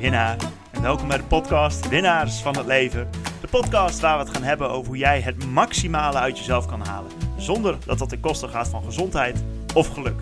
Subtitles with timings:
[0.00, 0.36] Winnaar
[0.72, 3.10] en welkom bij de podcast Winnaars van het Leven.
[3.40, 6.80] De podcast waar we het gaan hebben over hoe jij het maximale uit jezelf kan
[6.80, 7.10] halen.
[7.36, 10.20] Zonder dat dat ten koste gaat van gezondheid of geluk.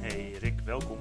[0.00, 0.98] Hey Rick, welkom.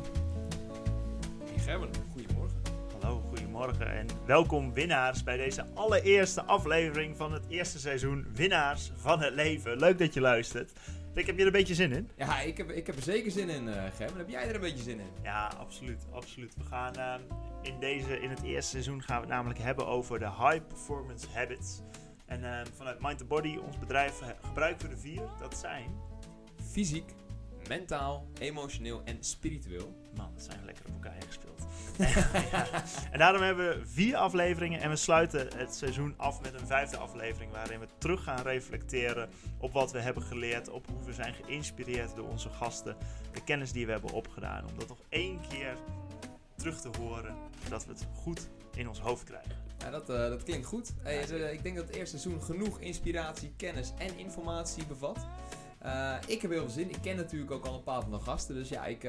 [1.45, 2.57] Hey Gerben, goedemorgen.
[3.01, 9.21] Hallo, goedemorgen en welkom winnaars bij deze allereerste aflevering van het eerste seizoen Winnaars van
[9.21, 9.77] het Leven.
[9.77, 10.71] Leuk dat je luistert.
[11.17, 12.09] Rick, heb je er een beetje zin in?
[12.17, 14.17] Ja, ik heb, ik heb er zeker zin in, eh Gerben.
[14.17, 15.09] Heb jij er een beetje zin in?
[15.23, 16.55] Ja, absoluut, absoluut.
[16.55, 17.21] We gaan ehm,
[17.61, 21.27] in, deze, in het eerste seizoen gaan we het namelijk hebben over de high performance
[21.33, 21.81] habits.
[22.25, 25.21] En ehm, vanuit Mind the Body, ons bedrijf, eh, gebruiken we er vier.
[25.39, 25.91] Dat zijn,
[26.71, 27.11] Fysiek,
[27.67, 29.95] mentaal, emotioneel en spiritueel.
[30.15, 31.56] man, dat zijn we lekker op elkaar ingespeeld.
[33.11, 36.97] En daarom hebben we vier afleveringen en we sluiten het seizoen af met een vijfde
[36.97, 41.33] aflevering waarin we terug gaan reflecteren op wat we hebben geleerd, op hoe we zijn
[41.33, 42.95] geïnspireerd door onze gasten,
[43.31, 44.65] de kennis die we hebben opgedaan.
[44.65, 45.77] Om dat nog één keer
[46.55, 49.65] terug te horen, zodat we het goed in ons hoofd krijgen.
[49.77, 50.93] Ja, dat, eh, dat klinkt goed.
[51.01, 55.17] Hey, Ja, eh, ik denk dat het eerste seizoen genoeg inspiratie, kennis en informatie bevat.
[55.79, 56.89] Eh, ik heb heel veel zin.
[56.89, 58.55] Ik ken natuurlijk ook al een paar van de gasten.
[58.55, 59.03] Dus ja, ik,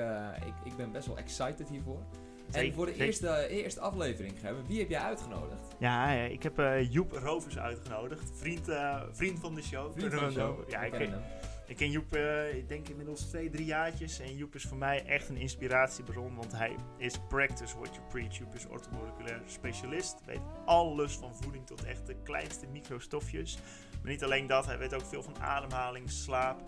[0.47, 2.03] ik, ik ben best wel excited hiervoor.
[2.49, 5.63] En Zeker, voor de eerste, eerste aflevering, Gerben, wie heb jij uitgenodigd?
[5.79, 9.93] Ja, ik heb eh, Joep Rovers uitgenodigd, vriend, eh, vriend van de show.
[9.93, 10.71] Vriend van de show.
[10.71, 11.23] Ja, ik, ken hem.
[11.69, 14.21] Ik ken Joep, eh, ik denk inmiddels twee, drie jaartjes.
[14.21, 18.39] En Joep is voor mij echt een inspiratiebron, want hij is practice what you preach.
[18.39, 23.59] Joep is orthomoleculair specialist, weet alles van voeding tot echt de kleinste microstofjes.
[24.03, 26.61] Maar niet alleen dat, hij weet ook veel van ademhaling, slaap.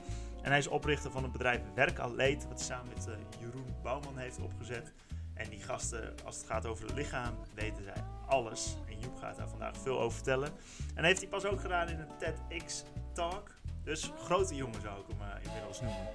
[0.42, 4.18] En hij is oprichter van het bedrijf Werkatleet, wat hij samen met eh, Jeroen Bouwman
[4.18, 4.92] heeft opgezet.
[5.40, 8.76] En die gasten, als het gaat over het lichaam, weten zij alles.
[8.88, 10.50] En Joep gaat daar vandaag veel over vertellen.
[10.94, 13.50] En heeft hij pas ook gedaan in een TEDx Talk.
[13.84, 16.08] Dus grote jongen zou ik hem eh, inmiddels noemen.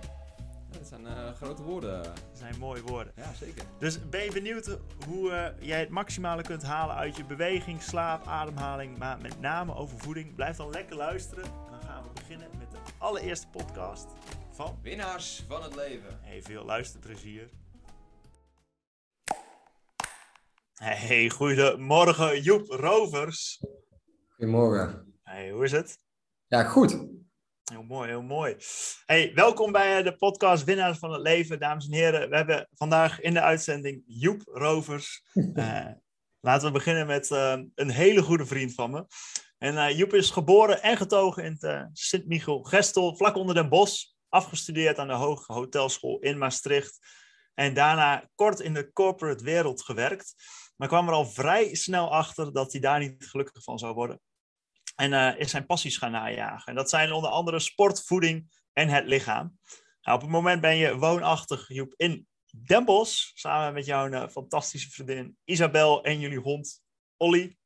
[0.72, 2.04] Ja, dat zijn eh, grote woorden.
[2.04, 3.14] Dat zijn mooie woorden.
[3.16, 3.64] Ja, zeker.
[3.80, 8.28] Dus ben je benieuwd hoe eh, jij het maximale kunt halen uit je beweging, slaap,
[8.28, 10.36] ademhaling, maar met name over voeding?
[10.36, 11.44] Blijf dan lekker luisteren.
[11.44, 14.08] En dan gaan we beginnen met de allereerste podcast
[14.52, 14.80] van.
[14.82, 16.20] Winnaars van het leven.
[16.22, 17.50] Hey, veel luisterplezier.
[20.76, 23.64] Hey, goedemorgen Joep Rovers.
[24.30, 25.20] Goedemorgen.
[25.24, 25.98] Hey, hoe is het?
[26.48, 26.92] Ja, goed.
[27.64, 28.56] Heel mooi, heel mooi.
[29.06, 32.30] Hey, welkom bij eh, de podcast Winnaars van het Leven, dames en heren.
[32.30, 35.24] We hebben vandaag in de uitzending Joep Rovers.
[35.54, 35.88] Eh,
[36.40, 39.06] laten we beginnen met eh, een hele goede vriend van me.
[39.58, 44.06] En Joep is geboren en getogen in het eh, Sint-Michel-Gestel, vlak onder Den Bosch.
[44.30, 47.00] Afgestudeerd aan de Hoge Hotelschool in Maastricht.
[47.54, 50.36] En daarna kort in de corporate wereld gewerkt.
[50.76, 54.22] Maar kwam er al vrij snel achter dat hij daar niet gelukkig van zou worden.
[54.96, 56.66] En eh, is zijn passies gaan najagen.
[56.66, 59.60] En dat zijn onder andere sport, voeding en het lichaam.
[60.02, 63.06] Nou, op het moment ben je woonachtig, Joep, in Den.
[63.34, 66.84] Samen met jouw eh, fantastische vriendin Isabel en jullie hond
[67.18, 67.58] Olly.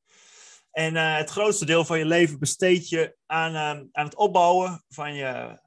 [0.72, 3.56] En eh, het grootste deel van je leven besteed je aan,
[3.92, 5.62] aan het opbouwen van je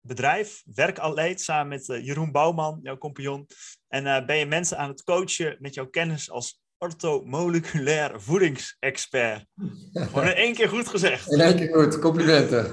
[0.00, 3.46] bedrijf, werkatleet, samen met Jeroen Bouwman, jouw compagnon.
[3.88, 9.46] En ben je mensen aan het coachen met jouw kennis als orthomoleculair voedingsexpert.
[9.92, 11.32] Gewoon in één keer goed gezegd.
[11.32, 11.98] In één keer goed.
[11.98, 12.72] Complimenten.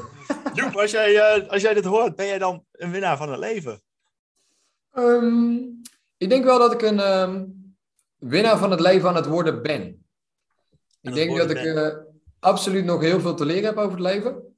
[0.54, 3.40] Joep, als jij, eh, als jij dit hoort, ben jij dan een winnaar van het
[3.40, 3.82] leven?
[4.92, 5.56] Ehm,
[6.18, 7.46] ik denk wel dat ik een ehm,
[8.18, 10.06] winnaar van het leven aan het worden ben.
[11.02, 11.98] Ik denk dat ik eh,
[12.40, 14.56] absoluut nog heel veel te leren heb over het leven.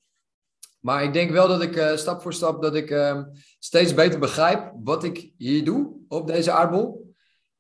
[0.80, 3.24] Maar ik denk wel dat ik eh, stap voor stap dat ik ehm,
[3.60, 7.13] steeds beter begrijp wat ik hier doe op deze aardbol.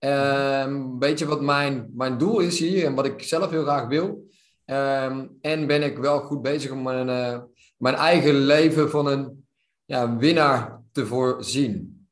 [0.03, 3.87] Ehm, Een beetje wat mijn, mijn doel is hier en wat ik zelf heel graag
[3.87, 4.29] wil.
[4.65, 7.41] Ehm, en ben ik wel goed bezig om mijn, eh,
[7.77, 9.45] mijn eigen leven van een
[9.85, 12.07] ja, winnaar te voorzien.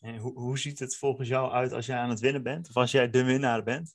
[0.00, 2.68] En hoe, hoe ziet het volgens jou uit als jij aan het winnen bent?
[2.68, 3.94] Of als jij de winnaar bent?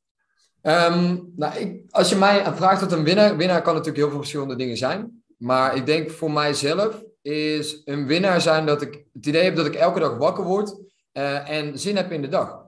[0.61, 3.37] Ehm, nou, ik, als je mij vraagt wat een winnaar...
[3.37, 5.23] Winnaar kan natuurlijk heel veel verschillende dingen zijn.
[5.37, 9.65] Maar ik denk voor mijzelf is een winnaar zijn dat ik het idee heb dat
[9.65, 10.77] ik elke dag wakker word
[11.11, 12.64] eh, en zin heb in de dag.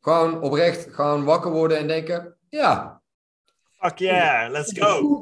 [0.00, 3.00] Gewoon oprecht, gewoon wakker worden en denken, ja,
[3.78, 5.20] Fuck yeah, let's go!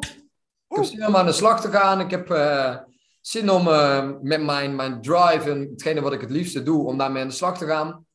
[0.69, 2.01] ik heb zin om aan de slag te gaan.
[2.01, 2.77] Ik heb eh,
[3.21, 6.99] zin om eh, met mijn, mijn drive en hetgene wat ik het liefste doe, om
[6.99, 8.07] daarmee aan de slag te gaan.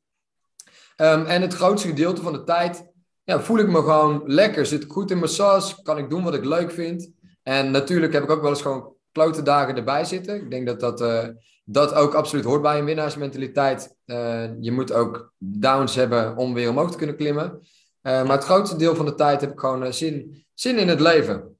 [0.95, 2.91] Ehm, en het grootste gedeelte van de tijd
[3.23, 4.65] ja, voel ik me gewoon lekker.
[4.65, 7.11] Zit ik goed in mijn sas, kan ik doen wat ik leuk vind.
[7.43, 10.35] En natuurlijk heb ik ook wel eens gewoon klote dagen erbij zitten.
[10.35, 11.27] Ik denk dat dat, eh,
[11.63, 13.95] dat ook absoluut hoort bij een winnaarsmentaliteit.
[14.05, 17.59] Eh, je moet ook downs hebben om weer omhoog te kunnen klimmen.
[18.01, 20.99] Eh, maar het grootste deel van de tijd heb ik gewoon zin, zin in het
[20.99, 21.57] leven.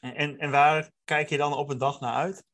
[0.00, 2.44] En, en, waar kijk je dan op een dag naar uit?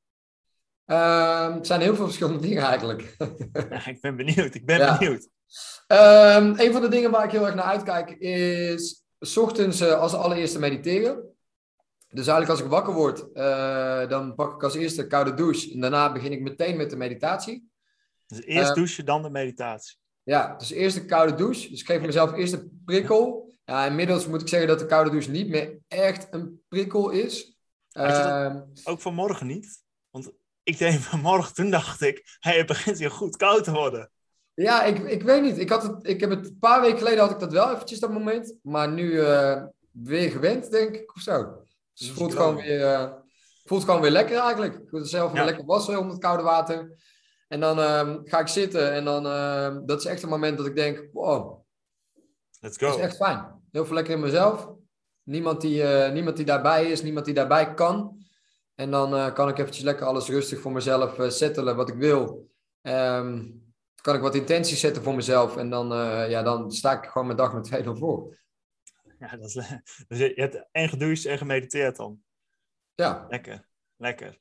[0.86, 3.16] Ehm, het zijn heel veel verschillende dingen eigenlijk.
[3.70, 4.98] Ja, ik ben benieuwd, ik ben Ja.
[4.98, 5.28] benieuwd.
[5.88, 9.04] Um, een van de dingen waar ik heel erg naar uitkijk is...
[9.20, 11.35] S ochtends uh, als allereerste mediteren.
[12.16, 15.72] Dus eigenlijk als ik wakker word, uh, dan pak ik als eerste een koude douche.
[15.72, 17.70] En daarna begin ik meteen met de meditatie.
[18.26, 19.96] Dus eerst uh, douchen, dan de meditatie.
[20.22, 21.70] Ja, dus eerst een koude douche.
[21.70, 23.54] Dus ik geef mezelf eerst een prikkel.
[23.64, 27.56] Ja, inmiddels moet ik zeggen dat de koude douche niet meer echt een prikkel is.
[27.92, 29.82] Uh, ook vanmorgen niet?
[30.10, 30.30] Want
[30.62, 34.10] ik deed vanmorgen, toen dacht ik, hey, het begint hier goed koud te worden.
[34.54, 35.58] Ja, ik, ik weet niet.
[35.58, 38.00] Ik, had het, ik heb het een paar weken geleden had ik dat wel eventjes
[38.00, 38.54] dat moment.
[38.62, 41.64] Maar nu uh, weer gewend, denk ik, of zo.
[41.98, 43.12] Dus het voelt gewoon, weer, uh,
[43.64, 44.74] voelt gewoon weer lekker eigenlijk.
[44.74, 45.44] Ik wil zelf ja.
[45.44, 46.96] lekker wassen onder het koude water.
[47.48, 50.66] En dan uh, ga ik zitten en dan, uh, dat is echt een moment dat
[50.66, 51.64] ik denk, wow.
[52.60, 52.86] Let's go.
[52.86, 53.62] Dat is echt fijn.
[53.70, 54.68] Heel veel lekker in mezelf.
[55.22, 58.24] Niemand die, uh, niemand die daarbij is, niemand die daarbij kan.
[58.74, 62.48] En dan uh, kan ik eventjes lekker alles rustig voor mezelf settelen wat ik wil.
[62.82, 63.64] Um,
[64.02, 65.56] kan ik wat intenties zetten voor mezelf.
[65.56, 65.88] En dan,
[66.28, 68.36] ja, dan sta ik gewoon mijn dag met 2 voor.
[69.20, 69.54] Ja, dat is,
[70.08, 72.22] dus je hebt en gedoucht en gemediteerd dan.
[72.94, 73.26] Ja.
[73.28, 74.38] Lekker, lekker.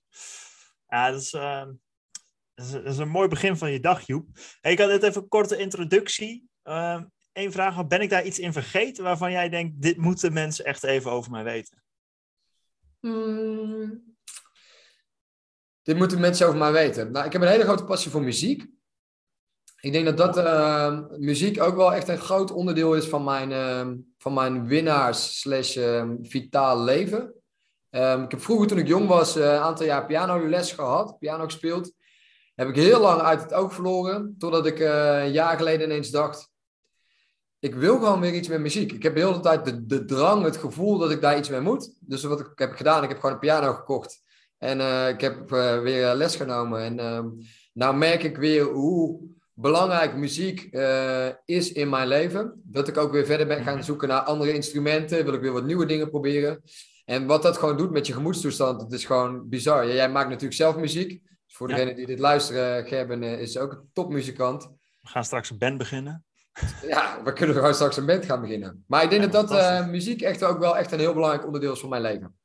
[0.87, 1.65] Ja, dat is, uh,
[2.53, 4.27] dat is, dat is een mooi begin van je dag, Joep.
[4.61, 6.49] Hey, ik had net even een korte introductie.
[6.63, 7.01] Uh,
[7.35, 10.83] Eén vraag, ben ik daar iets in vergeten waarvan jij denkt, dit moeten mensen echt
[10.83, 11.83] even over mij weten?
[12.99, 14.15] Hmm.
[15.81, 17.11] Dit moeten mensen over mij weten.
[17.11, 18.65] Nou, ik heb een hele grote passie voor muziek.
[19.79, 23.51] Ik denk dat dat uh, muziek ook wel echt een groot onderdeel is van mijn,
[23.51, 27.33] uh, van mijn winnaars slash uh, vitaal leven.
[27.89, 31.91] Um, ik heb vroeger toen ik jong was een aantal jaar pianoles gehad, piano gespeeld.
[32.55, 36.49] Heb ik heel lang uit het oog verloren, totdat ik een jaar geleden ineens dacht,
[37.59, 38.91] ik wil gewoon weer iets met muziek.
[38.91, 41.59] Ik heb de hele tijd de, de drang, het gevoel dat ik daar iets mee
[41.59, 41.97] moet.
[41.99, 44.21] Dus wat ik heb gedaan, ik heb gewoon een piano gekocht.
[44.57, 45.49] En uh, ik heb
[45.81, 46.79] weer les genomen.
[46.79, 47.31] En uh,
[47.73, 49.19] nou merk ik weer hoe
[49.55, 52.61] belangrijk muziek uh, is in mijn leven.
[52.63, 55.23] Dat ik ook weer verder ben gaan zoeken naar andere instrumenten.
[55.25, 56.61] Wil ik weer wat nieuwe dingen proberen.
[57.05, 59.87] En wat dat gewoon doet met je gemoedstoestand, dat is gewoon bizar.
[59.87, 61.09] Jij maakt natuurlijk zelf muziek.
[61.45, 61.75] Dus voor ja.
[61.75, 64.63] degenen die dit luisteren, Gerben is ook een topmuzikant.
[65.01, 66.25] We gaan straks een band beginnen.
[66.81, 68.83] Ja, we kunnen gewoon straks een band gaan beginnen.
[68.87, 71.45] Maar ik denk ja, dat, dat uh, muziek echt ook wel echt een heel belangrijk
[71.45, 72.35] onderdeel is van mijn leven.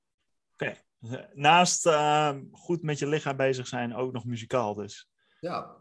[0.53, 0.77] Oké.
[1.01, 1.29] Okay.
[1.35, 5.09] Naast uh, goed met je lichaam bezig zijn, ook nog muzikaal dus.
[5.41, 5.77] Ja.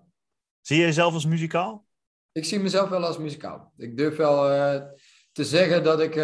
[0.70, 1.86] Zie je jezelf als muzikaal?
[2.32, 3.74] Ik zie mezelf wel als muzikaal.
[3.78, 4.82] Ik durf wel uh,
[5.32, 6.16] te zeggen dat ik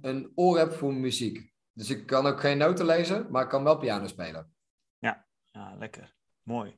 [0.00, 1.52] een oor heb voor muziek.
[1.72, 4.52] Dus ik kan ook geen noten lezen, maar ik kan wel piano spelen.
[4.98, 6.14] Ja, ja lekker.
[6.42, 6.76] Mooi.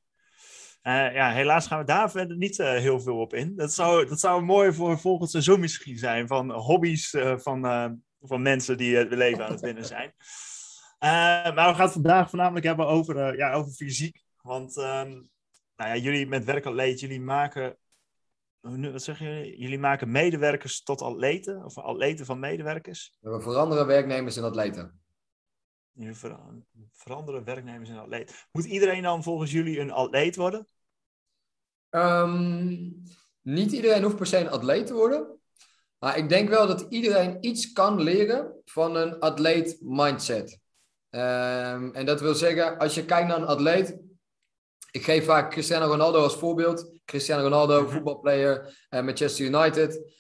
[0.83, 3.56] Uh, ja, helaas gaan we daar verder niet uh, heel veel op in.
[3.56, 6.27] Dat zou, dat zou mooi voor volgend seizoen misschien zijn.
[6.27, 7.61] Van hobby's uh, van,
[8.21, 10.15] van mensen die het leven aan het winnen zijn.
[11.55, 14.23] maar we gaan het vandaag voornamelijk hebben over, ja, over fysiek.
[14.43, 15.31] Want um,
[15.81, 17.79] nou ja, jullie met werkatleet, jullie maken...
[18.61, 19.59] Wat zeggen jullie?
[19.59, 21.65] Jullie maken medewerkers tot atleten?
[21.65, 23.17] Of atleten van medewerkers?
[23.21, 25.00] We veranderen werknemers in atleten.
[25.93, 26.17] Jullie
[26.93, 28.47] veranderen werknemers in atleet.
[28.53, 30.67] Moet iedereen dan volgens jullie een atleet worden?
[31.91, 33.03] Um,
[33.41, 35.41] niet iedereen hoeft per se een atleet te worden.
[35.99, 40.61] Maar ik denk wel dat iedereen iets kan leren van een atleet mindset.
[41.11, 44.09] Um, en dat wil zeggen, als je kijkt naar een atleet.
[44.91, 46.91] Ik geef vaak Cristiano Ronaldo als voorbeeld.
[47.05, 47.91] Cristiano Ronaldo, mhm.
[47.91, 50.19] voetbalplayer, uh, Manchester United.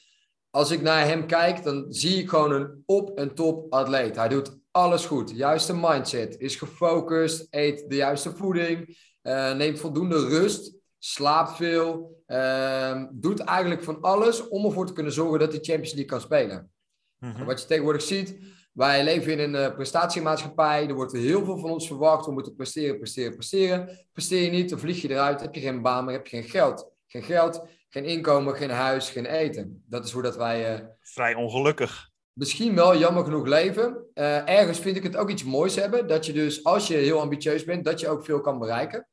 [0.50, 4.16] Als ik naar hem kijk, dan zie ik gewoon een op- en top atleet.
[4.16, 5.30] Hij doet alles goed.
[5.30, 6.38] Juiste mindset.
[6.38, 7.46] Is gefocust.
[7.50, 8.98] Eet de juiste voeding.
[9.22, 10.74] Uh, neemt voldoende rust.
[10.98, 12.22] Slaapt veel.
[12.26, 16.20] Uh, doet eigenlijk van alles om ervoor te kunnen zorgen dat hij Champions League kan
[16.20, 16.70] spelen.
[17.18, 17.44] Mm-hmm.
[17.44, 18.38] Wat je tegenwoordig ziet.
[18.72, 20.88] Wij leven in een uh, prestatiemaatschappij.
[20.88, 22.26] Er wordt heel veel van ons verwacht.
[22.26, 24.06] We moeten presteren, presteren, presteren.
[24.12, 25.40] Presteer je niet, dan vlieg je eruit.
[25.40, 26.90] Heb je geen baan meer, heb je geen geld.
[27.06, 29.84] Geen geld, geen inkomen, geen huis, geen eten.
[29.86, 30.80] Dat is hoe dat wij...
[30.80, 32.10] Uh, Vrij ongelukkig
[32.40, 34.06] misschien wel jammer genoeg leven.
[34.14, 36.06] Uh, ergens vind ik het ook iets moois hebben.
[36.06, 39.08] Dat je dus, als je heel ambitieus bent, dat je ook veel kan bereiken.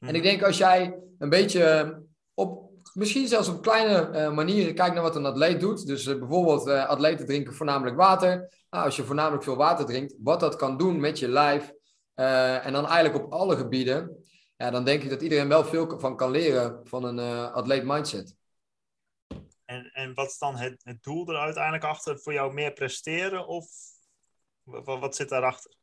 [0.00, 0.22] En ik mhm.
[0.22, 1.94] denk als jij een beetje
[2.34, 2.65] op,
[2.96, 5.86] misschien zelfs op kleine uh, manieren kijkt naar wat een atleet doet.
[5.86, 8.54] Dus uh, bijvoorbeeld atleten drinken voornamelijk water.
[8.70, 11.72] Nou, als je voornamelijk veel water drinkt, wat dat kan doen met je lijf.
[12.14, 14.24] en dan eigenlijk op alle gebieden.
[14.56, 17.18] Ja, dan denk ik dat iedereen wel veel van kan leren van een
[17.52, 18.34] atleet mindset.
[19.64, 22.18] En, en wat is dan het, het doel er uiteindelijk achter?
[22.18, 23.66] Voor jou meer presteren of
[24.62, 25.74] wat, wat zit daarachter?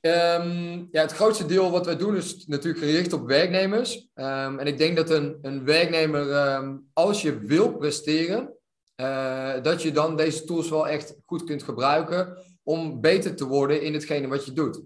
[0.00, 4.08] Um, ja, het grootste deel wat wij doen is natuurlijk gericht op werknemers.
[4.14, 8.54] Um, en ik denk dat een, een werknemer, um, als je wil presteren,
[8.96, 13.82] uh, dat je dan deze tools wel echt goed kunt gebruiken om beter te worden
[13.82, 14.82] in hetgene wat je doet.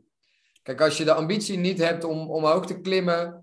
[0.62, 3.40] Kijk, als je de ambitie niet hebt om omhoog te klimmen,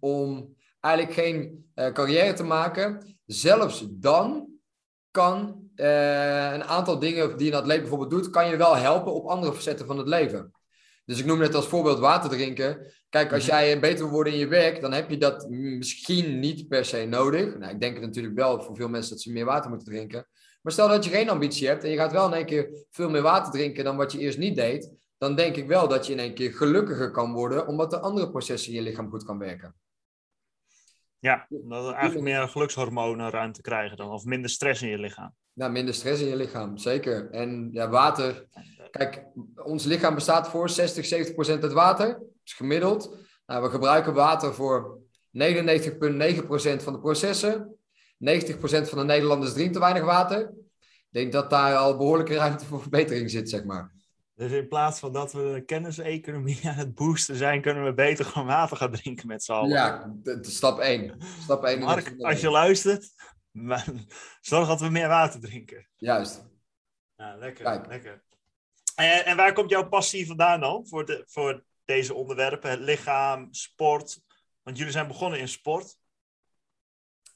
[0.00, 3.18] om eigenlijk geen eh, carrière te maken.
[3.26, 4.48] Zelfs dan
[5.10, 9.26] kan eh, een aantal dingen die een atleet bijvoorbeeld doet, kan je wel helpen op
[9.26, 10.52] andere facetten van het leven.
[11.04, 12.92] Dus ik noem net als voorbeeld water drinken.
[13.08, 13.52] Kijk, als mhm.
[13.52, 17.04] jij beter wil worden in je werk, dan heb je dat misschien niet per se
[17.04, 17.58] nodig.
[17.58, 20.26] Nou, ik denk het natuurlijk wel voor veel mensen dat ze meer water moeten drinken.
[20.62, 23.10] Maar stel dat je geen ambitie hebt en je gaat wel in één keer veel
[23.10, 26.12] meer water drinken dan wat je eerst niet deed, dan denk ik wel dat je
[26.12, 29.38] in één keer gelukkiger kan worden, omdat de andere processen in je lichaam goed kan
[29.38, 29.74] werken.
[31.18, 35.34] Ja, dat er eigenlijk meer gelukshormonen ruimte krijgen dan, of minder stress in je lichaam.
[35.54, 37.30] Nou, minder stress in je lichaam, zeker.
[37.30, 38.46] En ja, water.
[38.90, 39.24] Kijk,
[39.64, 42.06] ons lichaam bestaat voor 60, 70 procent uit water.
[42.06, 43.16] Dat is gemiddeld.
[43.46, 44.98] Nou, we gebruiken water voor
[45.38, 47.76] 99,9 procent van de processen.
[48.18, 50.40] 90 procent van de Nederlanders drinkt te weinig water.
[50.80, 53.92] Ik denk dat daar al behoorlijke ruimte voor verbetering zit, zeg maar.
[54.34, 58.24] Dus in plaats van dat we de kenniseconomie aan het boosten zijn, kunnen we beter
[58.24, 59.70] gewoon water gaan drinken met z'n allen.
[59.70, 61.14] Ja, stap 1.
[61.42, 63.10] Stap 1 Mark, als je luistert,
[64.40, 65.88] zorg dat we meer water drinken.
[65.96, 66.44] Juist.
[67.16, 67.86] Ja, lekker.
[67.88, 68.22] lekker.
[68.94, 72.70] En, en, waar komt jouw passie vandaan dan voor, de, voor deze onderwerpen?
[72.70, 74.20] Het lichaam, sport.
[74.62, 75.96] Want jullie zijn begonnen in sport.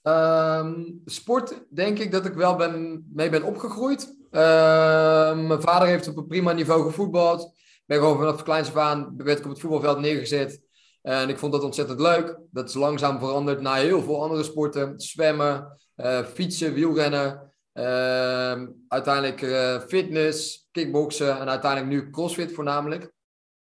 [0.03, 4.17] Um, sport, denk ik dat ik wel ben, mee ben opgegroeid.
[4.31, 7.55] Ehm, mijn vader heeft op een prima niveau gevoetbald.
[7.87, 10.66] Ben gewoon vanaf kleins af aan werd ik op het voetbalveld neergezet.
[11.07, 12.39] En ik vond dat ontzettend leuk.
[12.51, 15.01] Dat is langzaam veranderd naar heel veel andere sporten.
[15.01, 17.53] Zwemmen, uh, fietsen, wielrennen.
[17.75, 23.13] Uh, uiteindelijk uh, fitness, kickboksen en uiteindelijk nu crossfit voornamelijk.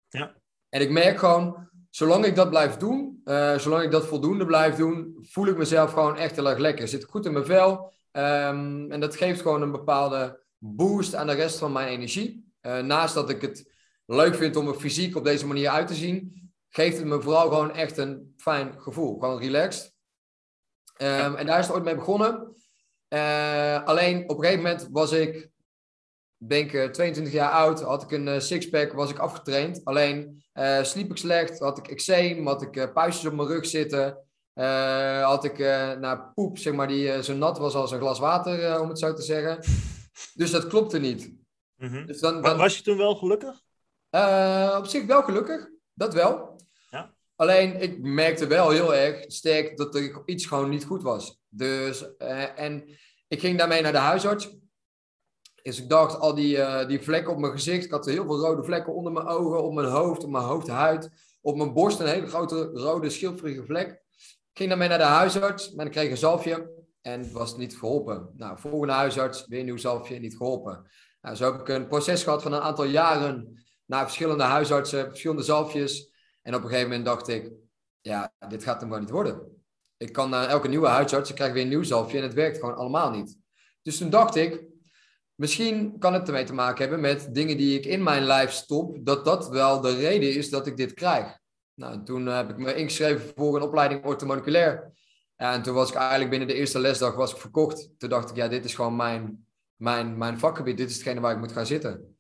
[0.10, 0.36] Ja.
[0.70, 4.76] En ik merk gewoon, zolang ik dat blijf doen, uh, zolang ik dat voldoende blijf
[4.76, 6.88] doen, voel ik mezelf gewoon echt heel erg lekker.
[6.88, 7.94] Zit goed in mijn vel.
[8.12, 12.54] Um, en dat geeft gewoon een bepaalde boost aan de rest van mijn energie.
[12.62, 13.72] Naast dat ik het
[14.06, 16.41] leuk vind om me fysiek op deze manier uit te zien,
[16.72, 19.20] geeft het me vooral gewoon echt een fijn gevoel.
[19.20, 19.94] Gewoon relaxed.
[20.98, 22.56] Um, en daar is het ooit mee begonnen.
[23.14, 25.50] Uh, alleen op een gegeven moment was ik,
[26.38, 29.82] denk ik, 22 jaar oud, had ik een uh, sixpack, was ik afgetraind.
[29.84, 34.18] Alleen uh, sliep ik slecht, had ik eczeem, had ik puistjes op mijn rug zitten.
[35.24, 35.58] had ik
[36.00, 39.14] naar poep, zeg maar, die zo nat was als een glas water, om het zo
[39.14, 39.60] te zeggen.
[40.34, 41.34] Dus dat klopte niet.
[41.76, 42.58] Mm dus dan, dan...
[42.58, 43.62] Was je toen wel gelukkig?
[44.78, 46.51] op zich wel gelukkig, dat wel.
[47.42, 51.42] Alleen ik merkte wel heel erg sterk dat er iets gewoon niet goed was.
[51.50, 52.84] Dus, uh, en
[53.28, 54.58] ik ging daarmee naar de huisarts.
[55.64, 57.86] Dus ik dacht, al die, uh, die vlekken op mijn gezicht.
[57.86, 61.10] Ik had heel veel rode vlekken onder mijn ogen, op mijn hoofd, op mijn hoofdhuid.
[61.42, 63.90] Op mijn borst een hele grote rode schilferige vlek.
[63.90, 66.86] Ik ging daarmee naar de huisarts, maar ik kreeg een zalfje.
[67.02, 68.30] En het was niet geholpen.
[68.38, 70.92] Nou, volgende huisarts, weer een nieuw zalfje, niet geholpen.
[71.22, 75.44] Nou, zo heb ik een proces gehad van een aantal jaren naar verschillende huisartsen, verschillende
[75.44, 76.11] zalfjes.
[76.42, 77.52] En op een gegeven moment dacht ik,
[78.02, 79.64] ja, dit gaat hem maar niet worden.
[79.98, 82.60] Ik kan naar elke nieuwe huisarts, ik krijg weer een nieuw zalfje en het werkt
[82.60, 83.38] gewoon allemaal niet.
[83.82, 84.64] Dus toen dacht ik,
[85.36, 88.98] misschien kan het ermee te maken hebben met dingen die ik in mijn lijf stop,
[89.06, 91.40] dat dat wel de reden is dat ik dit krijg.
[91.74, 94.92] Nou, toen heb ik me ingeschreven voor een opleiding orthomoleculair.
[95.36, 97.90] En toen was ik eigenlijk binnen de eerste lesdag was ik verkocht.
[97.98, 100.78] Toen dacht ik, ja, dit is gewoon mijn, mijn, mijn vakgebied.
[100.78, 102.18] Dit is hetgene waar ik moet gaan zitten.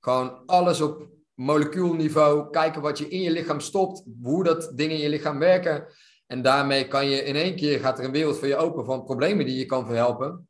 [0.00, 1.08] Gewoon alles op
[1.40, 5.86] molecuulniveau, kijken wat je in je lichaam stopt, hoe dat dingen in je lichaam werken.
[6.26, 9.04] En daarmee kan je in één keer, gaat er een wereld voor je open van
[9.04, 10.48] problemen die je kan verhelpen.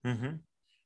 [0.00, 0.36] Mhm.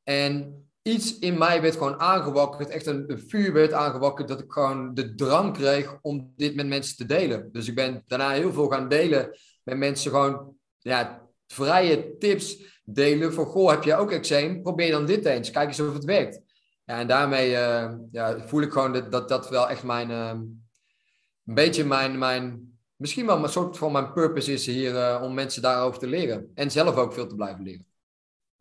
[0.03, 4.53] En iets in mij werd gewoon aangewakkerd, echt een, een, vuur werd aangewakkerd, dat ik
[4.53, 7.49] gewoon de drang kreeg om dit met mensen te delen.
[7.53, 13.33] Dus ik ben daarna heel veel gaan delen met mensen, gewoon ja, vrije tips delen
[13.33, 14.63] van, goh, heb je ook eczeem?
[14.63, 16.41] Probeer dan dit eens, kijk eens of het werkt.
[16.89, 20.29] Ja, en daarmee uh, ja, voel ik gewoon dat, dat dat wel echt mijn, uh,
[20.29, 25.35] een beetje mijn, mijn, misschien wel een soort van mijn purpose is hier uh, om
[25.35, 26.51] mensen daarover te leren.
[26.55, 27.87] En zelf ook veel te blijven leren.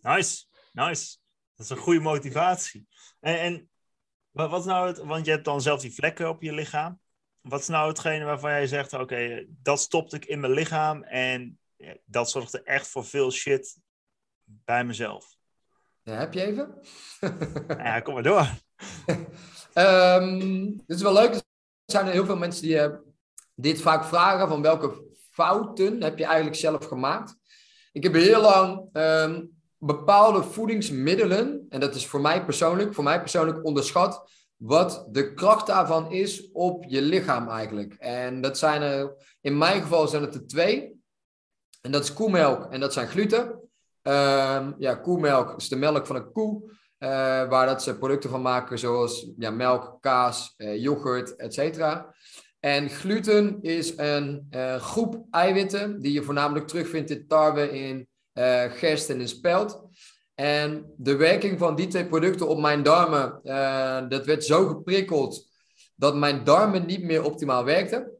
[0.01, 1.17] Nice, nice.
[1.55, 2.87] Dat is een goede motivatie.
[3.19, 3.69] En, en
[4.31, 6.99] wat nou het, want je hebt dan zelf die vlekken op je lichaam.
[7.41, 11.59] Wat is nou hetgene waarvan jij zegt, oké, dat stopte ik in mijn lichaam en
[12.05, 13.79] dat zorgde echt voor veel shit
[14.43, 15.36] bij mezelf?
[16.07, 16.73] Ja, heb je even?
[17.83, 18.49] ja, kom maar door.
[19.85, 21.33] um, dit is wel leuk.
[21.33, 21.41] Er
[21.85, 22.95] zijn heel veel mensen die uh,
[23.55, 27.35] dit vaak vragen: van welke fouten heb je eigenlijk zelf gemaakt?
[27.91, 33.19] Ik heb heel lang um, bepaalde voedingsmiddelen, en dat is voor mij persoonlijk, voor mij
[33.19, 37.93] persoonlijk onderschat, wat de kracht daarvan is op je lichaam eigenlijk.
[37.93, 40.95] En dat zijn er, in mijn geval zijn het er twee.
[41.81, 43.66] En dat is koemelk en dat zijn gluten.
[44.07, 46.75] Um, ja, koemelk is de melk van een koe.
[46.99, 47.09] Uh,
[47.49, 52.13] waar dat ze producten van maken zoals ja, melk, kaas, uh, yoghurt, et cetera.
[52.59, 58.07] En gluten is een uh, groep eiwitten die je voornamelijk terugvindt in tarwe, in
[58.69, 59.83] gerst en in spelt.
[60.35, 63.39] En de werking van die twee producten op mijn darmen,
[64.09, 65.47] dat werd zo geprikkeld
[65.95, 68.11] dat mijn darmen niet meer optimaal werkten.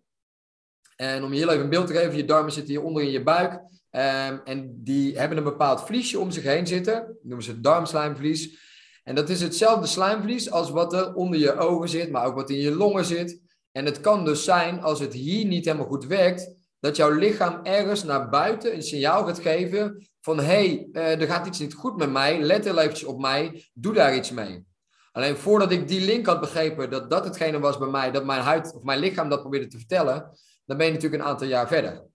[0.95, 3.11] En om je heel even een beeld te geven, je darmen zitten hier onder in
[3.11, 3.61] je buik.
[3.97, 7.17] Um, en die hebben een bepaald vliesje om zich heen zitten.
[7.21, 8.57] Noemen ze darmslijmvlies.
[9.03, 12.49] En dat is hetzelfde slijmvlies als wat er onder je ogen zit, maar ook wat
[12.49, 13.41] in je longen zit.
[13.71, 17.59] En het kan dus zijn, als het hier niet helemaal goed werkt, dat jouw lichaam
[17.63, 21.73] ergens naar buiten een signaal gaat geven van hé, hey, uh, er gaat iets niet
[21.73, 24.65] goed met mij, let er eventjes op mij, doe daar iets mee.
[25.11, 28.41] Alleen voordat ik die link had begrepen dat dat hetgene was bij mij, dat mijn
[28.41, 30.29] huid of mijn lichaam dat probeerde te vertellen,
[30.65, 32.05] dan ben je natuurlijk een aantal jaar verder.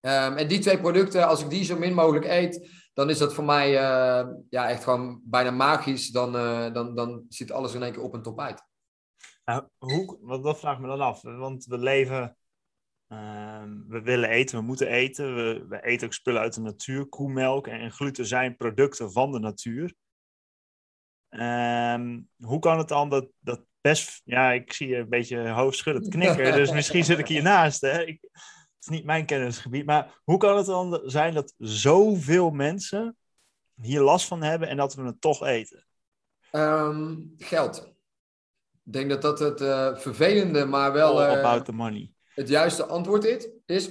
[0.00, 3.34] Um, en die twee producten, als ik die zo min mogelijk eet, dan is dat
[3.34, 6.08] voor mij uh, ja, echt gewoon bijna magisch.
[6.08, 8.62] Dan, uh, dan, dan ziet alles in één keer op en top uit.
[9.44, 11.22] Nou, hoe, wat, dat vraag me dan af.
[11.22, 12.36] Want we leven,
[13.08, 15.34] uh, we willen eten, we moeten eten.
[15.34, 19.38] We, we eten ook spullen uit de natuur, koemelk en gluten zijn producten van de
[19.38, 19.94] natuur.
[21.28, 26.08] Ehm, hoe kan het dan dat, dat best, ja, ik zie je een beetje hoofdschuddend
[26.08, 27.80] knikken, dus misschien zit ik hiernaast.
[27.80, 28.04] Hè?
[28.04, 28.28] Ik,
[28.80, 33.16] is niet mijn kennisgebied, maar hoe kan het dan zijn dat zoveel mensen
[33.74, 35.86] hier last van hebben en dat we het toch eten?
[36.52, 37.92] Um, geld.
[38.84, 42.12] Ik denk dat dat het uh, vervelende, maar wel about the money.
[42.34, 43.48] het juiste antwoord is.
[43.66, 43.90] is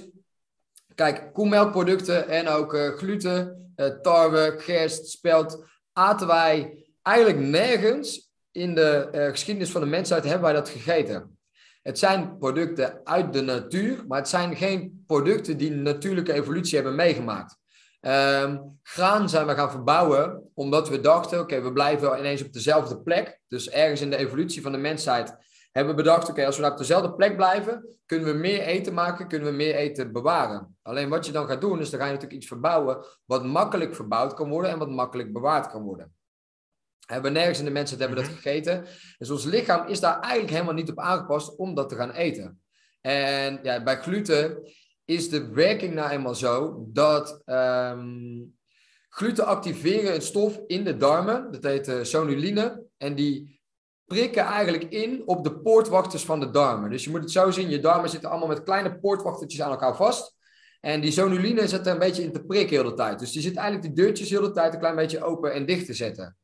[0.94, 9.08] kijk, koemelkproducten en ook uh, gluten, tarwe, gerst, spelt, aten wij eigenlijk nergens in de
[9.30, 11.38] geschiedenis van de mensheid hebben wij dat gegeten.
[11.82, 16.94] Het zijn producten uit de natuur, maar het zijn geen producten die natuurlijke evolutie hebben
[16.94, 17.58] meegemaakt.
[18.00, 23.00] Um, graan zijn we gaan verbouwen omdat we dachten, oké, we blijven ineens op dezelfde
[23.00, 23.40] plek.
[23.48, 25.36] Dus ergens in de evolutie van de mensheid
[25.72, 28.94] hebben we bedacht, oké, als we nou op dezelfde plek blijven, kunnen we meer eten
[28.94, 30.76] maken, kunnen we meer eten bewaren.
[30.82, 33.94] Alleen wat je dan gaat doen, is dan ga je natuurlijk iets verbouwen wat makkelijk
[33.94, 36.14] verbouwd kan worden en wat makkelijk bewaard kan worden.
[37.10, 38.34] Hebben nergens in de mensen hebben dat mhm.
[38.34, 38.84] gegeten.
[39.18, 42.60] Dus ons lichaam is daar eigenlijk helemaal niet op aangepast om dat te gaan eten.
[43.00, 44.72] En ja, bij gluten
[45.04, 48.58] is de werking nou eenmaal zo dat um,
[49.08, 51.52] gluten activeren een stof in de darmen.
[51.52, 52.84] Dat heet uh, sonuline.
[52.96, 53.60] En die
[54.04, 56.90] prikken eigenlijk in op de poortwachters van de darmen.
[56.90, 59.96] Dus je moet het zo zien, je darmen zitten allemaal met kleine poortwachtertjes aan elkaar
[59.96, 60.38] vast.
[60.80, 63.18] En die sonuline zit er een beetje in te prikken heel de tijd.
[63.18, 65.86] Dus die zit eigenlijk die deurtjes heel de tijd een klein beetje open en dicht
[65.86, 66.36] te zetten.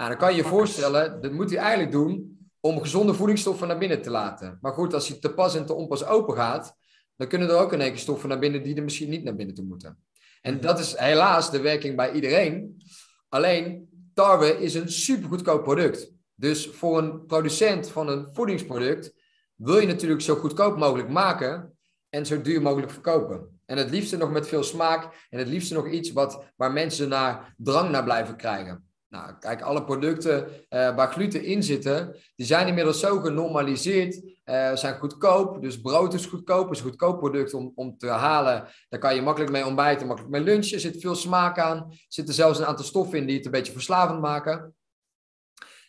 [0.00, 3.78] Nou, dan kan je je voorstellen, dat moet hij eigenlijk doen om gezonde voedingsstoffen naar
[3.78, 4.58] binnen te laten.
[4.60, 6.76] Maar goed, als hij te pas en te onpas open gaat,
[7.16, 9.34] dan kunnen er ook in één keer stoffen naar binnen die er misschien niet naar
[9.34, 9.98] binnen toe moeten.
[10.40, 12.82] En dat is helaas de werking bij iedereen.
[13.28, 16.12] Alleen, tarwe is een supergoedkoop product.
[16.34, 19.12] Dus voor een producent van een voedingsproduct
[19.54, 23.60] wil je natuurlijk zo goedkoop mogelijk maken en zo duur mogelijk verkopen.
[23.66, 27.08] En het liefste nog met veel smaak en het liefste nog iets wat, waar mensen
[27.08, 28.89] naar drang naar blijven krijgen.
[29.10, 34.76] Nou, kijk, alle producten uh, waar gluten in zitten, die zijn inmiddels zo genormaliseerd, uh,
[34.76, 35.62] zijn goedkoop.
[35.62, 38.68] Dus brood is goedkoop, is een goedkoop product om, om te halen.
[38.88, 40.74] Daar kan je makkelijk mee ontbijten, makkelijk mee lunchen.
[40.74, 41.76] Er zit veel smaak aan.
[41.76, 44.74] Er zitten zelfs een aantal stoffen in die het een beetje verslavend maken.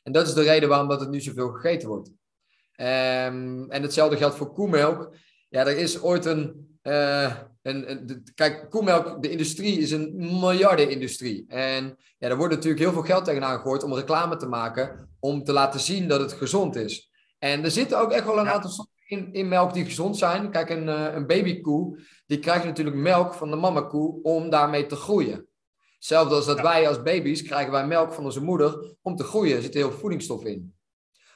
[0.04, 2.08] En dat is de reden waarom dat het nu zoveel gegeten wordt.
[2.08, 5.16] Um, en hetzelfde geldt voor koemelk.
[5.50, 7.26] Ja, er is ooit een, uh,
[7.62, 11.46] en, de, kijk, koemelk, de industrie is een miljardenindustrie.
[11.48, 15.44] En ja, er wordt natuurlijk heel veel geld tegenaan gegooid om reclame te maken, om
[15.44, 17.12] te laten zien dat het gezond is.
[17.40, 20.52] En er zitten ook echt wel een aantal stoffen in, in melk die gezond zijn.
[20.52, 24.96] Kijk, een, uh, een babykoe, die krijgt natuurlijk melk van de mamakoe om daarmee te
[24.96, 25.48] groeien.
[25.96, 29.56] Hetzelfde als dat wij als baby's krijgen wij melk van onze moeder om te groeien.
[29.56, 30.76] Er zit heel veel voedingsstof in.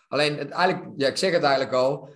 [0.07, 2.09] Alleen, het, eigenlijk, ja, ik zeg het eigenlijk al,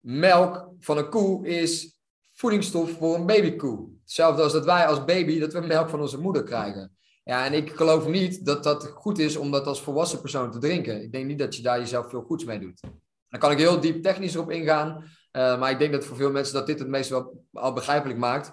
[0.00, 1.99] melk van een koe is
[2.40, 3.88] voedingsstof voor een babykoe.
[4.02, 6.96] Hetzelfde als dat wij als baby dat we melk van onze moeder krijgen.
[7.24, 10.58] Ja, en ik geloof niet dat dat goed is om dat als volwassen persoon te
[10.58, 11.02] drinken.
[11.02, 12.80] Ik denk niet dat je daar jezelf veel goeds mee doet.
[13.28, 15.02] Dan kan ik heel diep technisch op ingaan.
[15.32, 18.18] Uh, maar ik denk dat voor veel mensen dat dit het meest wel al begrijpelijk
[18.18, 18.52] maakt.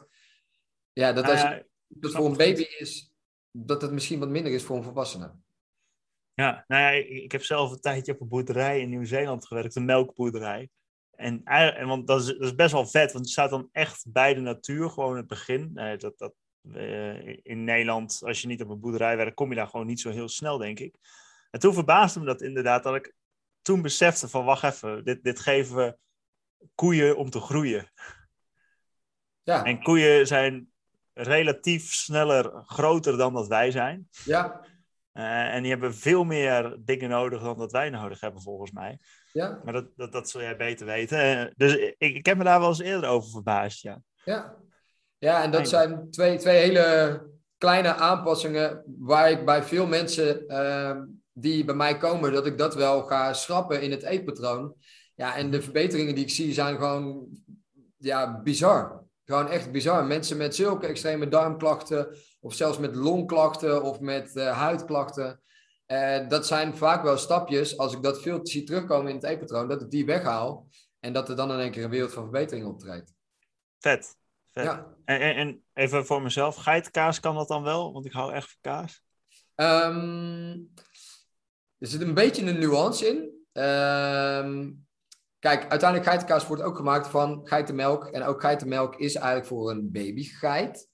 [0.94, 1.50] Ja, dat als uh,
[2.00, 3.14] het voor een baby is,
[3.52, 5.32] dat het misschien wat minder is voor een volwassene.
[6.34, 6.90] Ja, nou ja,
[7.24, 10.70] ik heb zelf een tijdje op een boerderij in Nieuw-Zeeland gewerkt, een melkboerderij.
[11.18, 14.06] En, en want dat is, dat is best wel vet, want het staat dan echt
[14.08, 15.72] bij de natuur, gewoon het begin.
[15.76, 19.56] Uh, dat, dat, uh, in Nederland, als je niet op een boerderij werkt, kom je
[19.56, 20.96] daar gewoon niet zo heel snel, denk ik.
[21.52, 23.14] En toen verbaasde me dat inderdaad, dat ik
[23.62, 25.98] toen besefte van, wacht even, dit, dit geven we
[26.76, 27.92] koeien om te groeien.
[29.44, 29.64] Ja.
[29.64, 30.72] En koeien zijn
[31.14, 34.08] relatief sneller groter dan dat wij zijn.
[34.24, 34.66] Ja.
[35.14, 39.00] Uh, en die hebben veel meer dingen nodig dan dat wij nodig hebben, volgens mij.
[39.38, 39.62] Ja.
[39.64, 41.54] Maar dat, dat, dat zul jij beter weten.
[41.56, 44.02] Dus ik, ik heb me daar wel eens eerder over verbaasd, ja.
[44.24, 44.56] Ja,
[45.18, 47.22] ja en dat zijn twee, twee hele
[47.58, 52.76] kleine aanpassingen waar ik bij veel mensen ehm, die bij mij komen, dat ik dat
[52.76, 54.76] wel ga schrappen in het eetpatroon.
[55.16, 57.28] Ja, en de verbeteringen die ik zie zijn gewoon
[57.98, 59.06] ja, bizar.
[59.26, 60.06] Gewoon echt bizar.
[60.06, 65.40] Mensen met zulke extreme darmklachten, of zelfs met longklachten of met eh, huidklachten.
[65.88, 69.68] Eh, dat zijn vaak wel stapjes, als ik dat veel zie terugkomen in het eetpatroon,
[69.68, 70.68] dat ik die weghaal.
[71.00, 73.14] En dat er dan in één keer een wereld van verbetering optreedt.
[73.80, 74.16] Vet.
[74.52, 74.64] vet.
[74.64, 74.96] Ja.
[75.06, 77.94] En, en, en even voor mezelf, geitenkaas kan dat dan wel?
[77.94, 79.02] Want ik hou echt van kaas.
[79.56, 80.58] Ehm,
[81.78, 83.46] er zit een beetje een nuance in.
[83.52, 84.72] Ehm,
[85.40, 88.06] kijk, uiteindelijk geitenkaas wordt ook gemaakt van geitenmelk.
[88.06, 90.90] En ook geitenmelk is eigenlijk voor een babygeit.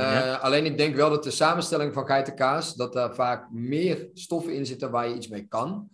[0.00, 0.34] Ja.
[0.34, 4.66] Alleen ik denk wel dat de samenstelling van geitenkaas, dat daar vaak meer stoffen in
[4.66, 5.88] zitten waar je iets mee kan.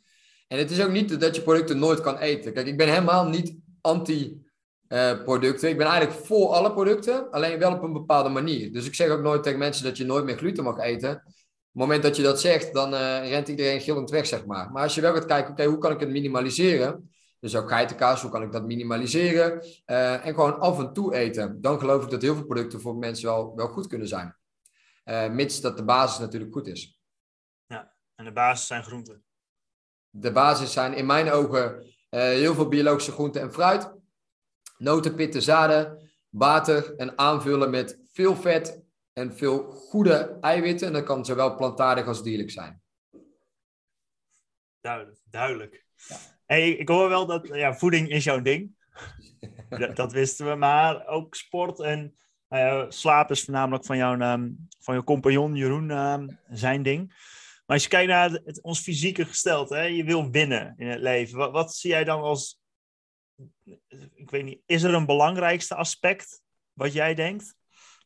[0.48, 2.52] En het is ook niet dat je producten nooit kan eten.
[2.52, 4.42] Kijk, ik ben helemaal niet anti
[4.88, 5.68] eh, producten.
[5.68, 8.72] Ik ben eigenlijk voor alle producten, alleen wel op een bepaalde manier.
[8.72, 11.10] Dus ik zeg ook nooit tegen mensen dat je nooit meer gluten mag eten.
[11.10, 14.70] Op het moment dat je dat zegt, dan eh, rent iedereen gillend weg, zeg maar.
[14.70, 17.10] Maar als je wel gaat kijken, oké, hoe kan ik het minimaliseren?
[17.40, 19.62] Dus ook geitenkaas, hoe kan ik dat minimaliseren?
[19.84, 21.60] Eh, en gewoon af en toe eten.
[21.60, 24.36] Dan geloof ik dat heel veel producten voor mensen wel, wel goed kunnen zijn.
[25.04, 26.98] Eh, mits dat de basis natuurlijk goed is.
[28.14, 29.24] En de basis zijn groenten.
[30.10, 33.92] De basis zijn in mijn ogen eh, heel veel biologische groenten en fruit.
[34.78, 40.86] Noten, pitten, zaden, water en aanvullen met veel vet en veel goede eiwitten.
[40.86, 42.82] En dat kan zowel plantaardig als dierlijk zijn.
[44.80, 45.20] Duidelijk.
[45.24, 45.86] duidelijk.
[46.08, 46.37] Ja.
[46.48, 48.76] Hey, ik hoor wel dat ja, voeding is jouw ding.
[49.68, 50.54] dat, dat wisten we.
[50.54, 52.16] Maar ook sport en
[52.48, 57.08] nou slaap is voornamelijk van jouw, ehm, van jouw compagnon Jeroen ehm, zijn ding.
[57.66, 60.86] Maar als je kijkt naar het, het- ons fysieke gestelte, hè, je wil winnen in
[60.86, 61.38] het leven.
[61.38, 62.60] Wat, wat zie jij dan als,
[64.14, 67.54] ik weet niet, is er een belangrijkste aspect wat jij denkt?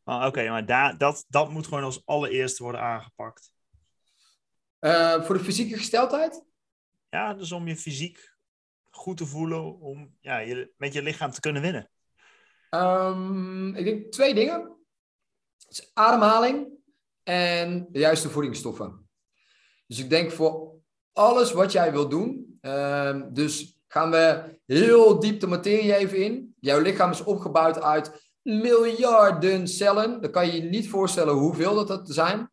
[0.04, 3.52] Oh, Oké, maar daar, dat, dat moet gewoon als allereerste worden aangepakt.
[4.78, 6.44] Eh, voor de fysieke gesteldheid?
[7.08, 8.31] Ja, dus om je fysiek
[8.96, 11.90] goed te voelen, om ja, met je lichaam te kunnen winnen.
[12.70, 14.76] Ehm, ik denk twee dingen.
[15.94, 16.68] Ademhaling
[17.22, 19.10] en de juiste voedingsstoffen.
[19.86, 20.74] Dus ik denk voor
[21.12, 22.58] alles wat jij wil doen.
[22.60, 26.54] ehm, dus gaan we heel diep de materie even in.
[26.60, 30.20] Jouw lichaam is opgebouwd uit miljarden cellen.
[30.20, 32.50] Dan kan je je niet voorstellen hoeveel dat, dat zijn.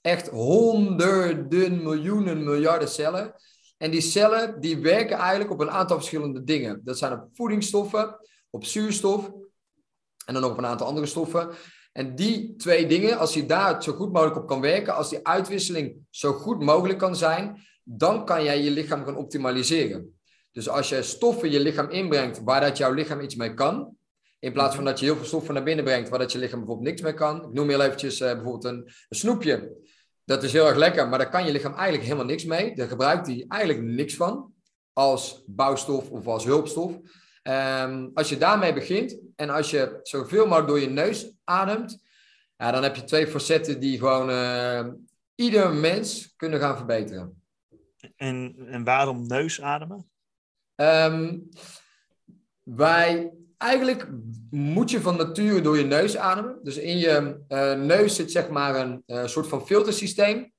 [0.00, 3.34] Echt honderden, miljoenen, miljarden cellen.
[3.76, 6.80] En die cellen die werken eigenlijk op een aantal verschillende dingen.
[6.84, 8.16] Dat zijn op voedingsstoffen,
[8.50, 9.30] op zuurstof
[10.26, 11.48] en dan nog op een aantal andere stoffen.
[11.92, 15.26] En die twee dingen, als je daar zo goed mogelijk op kan werken, als die
[15.26, 20.18] uitwisseling zo goed mogelijk kan zijn, dan kan jij je lichaam gaan optimaliseren.
[20.52, 23.96] Dus als je stoffen je lichaam inbrengt waar dat jouw lichaam iets mee kan,
[24.38, 26.58] in plaats van dat je heel veel stoffen naar binnen brengt waar dat je lichaam
[26.58, 27.44] bijvoorbeeld niks mee kan.
[27.44, 29.72] Ik noem heel eventjes eh, bijvoorbeeld een, een snoepje.
[30.24, 32.74] Dat is heel erg lekker, maar daar kan je lichaam eigenlijk helemaal niks mee.
[32.74, 34.52] Daar gebruikt hij eigenlijk niks van
[34.92, 36.98] als bouwstof of als hulpstof.
[37.42, 42.02] Ehm, als je daarmee begint en als je zoveel mogelijk door je neus ademt,
[42.56, 44.86] ja, dan heb je twee facetten die gewoon eh,
[45.34, 47.42] ieder mens kunnen gaan verbeteren.
[48.16, 50.10] En, en waarom neusademen?
[50.74, 51.38] Ehm,
[52.62, 53.32] wij,
[53.64, 54.08] eigenlijk
[54.50, 56.58] moet je van nature door je neus ademen.
[56.62, 60.52] Dus in je eh, neus zit zeg maar een eh, soort van filtersysteem.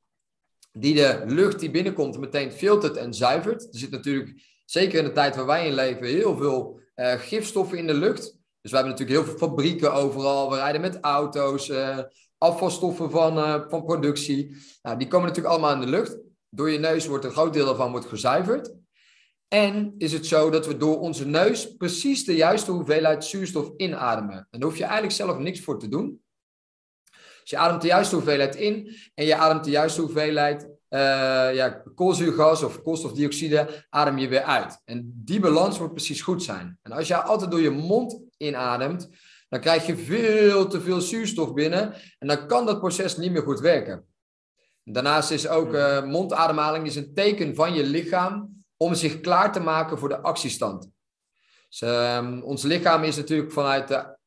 [0.72, 3.62] Die de lucht die binnenkomt meteen filtert en zuivert.
[3.62, 7.78] Er zit natuurlijk, zeker in de tijd waar wij in leven, heel veel eh, gifstoffen
[7.78, 8.22] in de lucht.
[8.62, 10.50] Dus we hebben natuurlijk heel veel fabrieken overal.
[10.50, 11.72] We rijden met auto's,
[12.38, 14.56] afvalstoffen van, van productie.
[14.82, 16.18] Nou, die komen natuurlijk allemaal in de lucht.
[16.50, 18.74] Door je neus wordt een groot deel daarvan wordt gezuiverd.
[19.48, 24.48] En is het zo dat we door onze neus precies de juiste hoeveelheid zuurstof inademen.
[24.52, 26.24] En daar hoef je eigenlijk zelf niks voor te doen.
[27.42, 31.00] Dus je ademt de juiste hoeveelheid in en je ademt de juiste hoeveelheid eh,
[31.54, 34.82] ja, koolzuurgas of koolstofdioxide adem je weer uit.
[34.86, 36.80] En die balans moet precies goed zijn.
[36.82, 39.10] En als je altijd door je mond inademt,
[39.50, 43.42] dan krijg je veel te veel zuurstof binnen en dan kan dat proces niet meer
[43.42, 44.06] goed werken.
[44.84, 49.60] Daarnaast is ook eh, mondademhaling is een teken van je lichaam om zich klaar te
[49.60, 50.90] maken voor de actiestand.
[51.70, 54.18] Dus, ehm, ons lichaam is natuurlijk vanuit de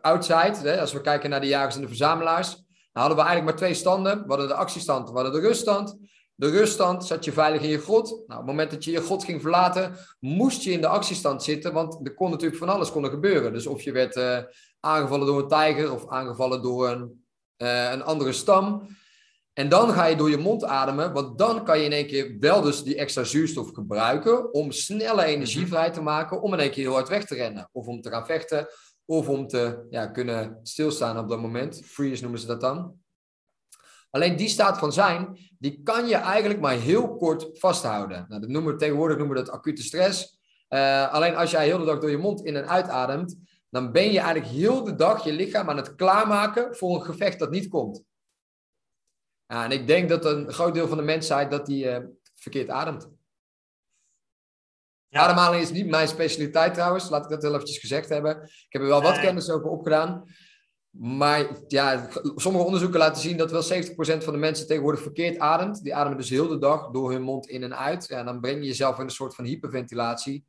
[0.00, 2.50] outside, hè, als we kijken naar de jagers en de verzamelaars,
[2.92, 4.22] dan hadden we eigenlijk maar twee standen.
[4.22, 5.98] We hadden de actiestand, we hadden de ruststand.
[6.34, 8.08] De ruststand zat je veilig in je grot.
[8.08, 11.42] Nou, op het moment dat je je grot ging verlaten, moest je in de actiestand
[11.42, 13.52] zitten, want er kon natuurlijk van alles kon er gebeuren.
[13.52, 14.38] Dus of je werd eh,
[14.80, 17.24] aangevallen door een tijger of aangevallen door een,
[17.56, 18.86] eh, een andere stam.
[19.58, 22.36] En dan ga je door je mond ademen, want dan kan je in één keer
[22.38, 25.68] wel dus die extra zuurstof gebruiken om snelle energie Mhm.
[25.68, 27.68] vrij te maken om in één keer heel hard weg te rennen.
[27.72, 28.66] Of om te gaan vechten,
[29.04, 31.82] of om te ja, kunnen stilstaan op dat moment.
[31.84, 32.94] Freeze noemen ze dat dan.
[34.10, 38.26] Alleen die staat van zijn, die kan je eigenlijk maar heel kort vasthouden.
[38.28, 40.38] Nou, dat noemen we, tegenwoordig noemen we dat acute stress.
[40.68, 43.36] Eh, alleen als jij heel de dag door je mond in en uitademt,
[43.70, 47.38] dan ben je eigenlijk heel de dag je lichaam aan het klaarmaken voor een gevecht
[47.38, 48.02] dat niet komt.
[49.46, 52.04] Ja, en ik denk dat een groot deel van de mensheid dat die eh,
[52.34, 53.10] verkeerd ademt.
[55.08, 55.20] Ja.
[55.20, 58.42] Ademhaling is niet mijn specialiteit trouwens, laat ik dat heel eventjes gezegd hebben.
[58.42, 60.24] Ik heb er wel wat kennis over opgedaan.
[60.98, 65.82] Maar ja, sommige onderzoeken laten zien dat wel 70% van de mensen tegenwoordig verkeerd ademt.
[65.82, 68.06] Die ademen dus heel de dag door hun mond in en uit.
[68.06, 70.44] Ja, dan breng je jezelf in een soort van hyperventilatie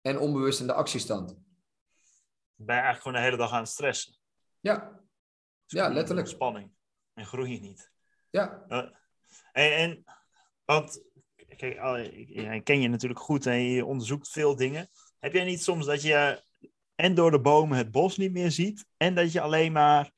[0.00, 1.36] en onbewust in de actiestand.
[2.54, 4.16] Ben je eigenlijk gewoon de hele dag aan het stressen.
[4.60, 5.00] Ja,
[5.66, 6.26] Ja, letterlijk.
[6.28, 6.70] Spanning.
[7.14, 7.89] En groei je niet.
[8.30, 8.64] Ja.
[9.52, 10.04] En, en
[10.64, 11.02] want,
[11.56, 11.78] kijk,
[12.26, 14.90] ik, ken je natuurlijk goed en je onderzoekt veel dingen.
[15.18, 16.42] Heb jij niet soms dat je
[16.94, 20.10] en door de bomen het bos niet meer ziet en dat je alleen maar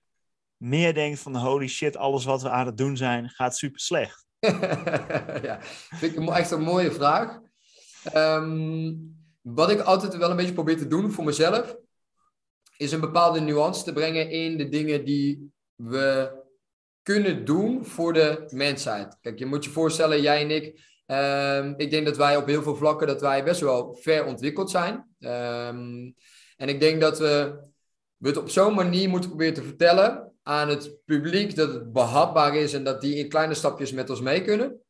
[0.57, 4.27] meer denkt van holy shit, alles wat we aan het doen zijn gaat super slecht?
[5.48, 5.59] ja,
[5.90, 7.40] vind ik echt een mooie vraag.
[8.05, 8.94] Ehm,
[9.40, 11.77] wat ik altijd wel een beetje probeer te doen voor mezelf,
[12.77, 16.41] is een bepaalde nuance te brengen in de dingen die we
[17.03, 19.19] kunnen doen voor de mensheid.
[19.21, 22.62] Kijk, je moet je voorstellen, jij en ik, ehm, ik denk dat wij op heel
[22.62, 25.07] veel vlakken dat wij best wel ver ontwikkeld zijn.
[25.21, 26.11] Ehm,
[26.57, 27.61] en ik denk dat we,
[28.17, 32.57] we het op zo'n manier moeten proberen te vertellen aan het publiek dat het behapbaar
[32.57, 34.81] is en dat die in kleine stapjes met ons mee kunnen.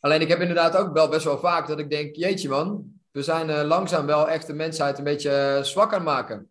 [0.00, 3.22] Alleen ik heb inderdaad ook wel best wel vaak dat ik denk, jeetje man, we
[3.22, 6.50] zijn eh, langzaam wel echt de mensheid een beetje eh, zwak aan het maken.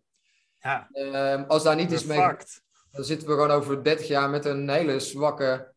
[0.60, 2.18] Ja, Ehm, als daar niet iets mee.
[2.96, 5.74] Dan zitten we gewoon over 30 jaar met een hele zwakke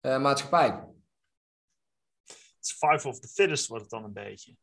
[0.00, 0.84] eh, maatschappij.
[2.60, 4.56] Survival of the fittest wordt het dan een beetje.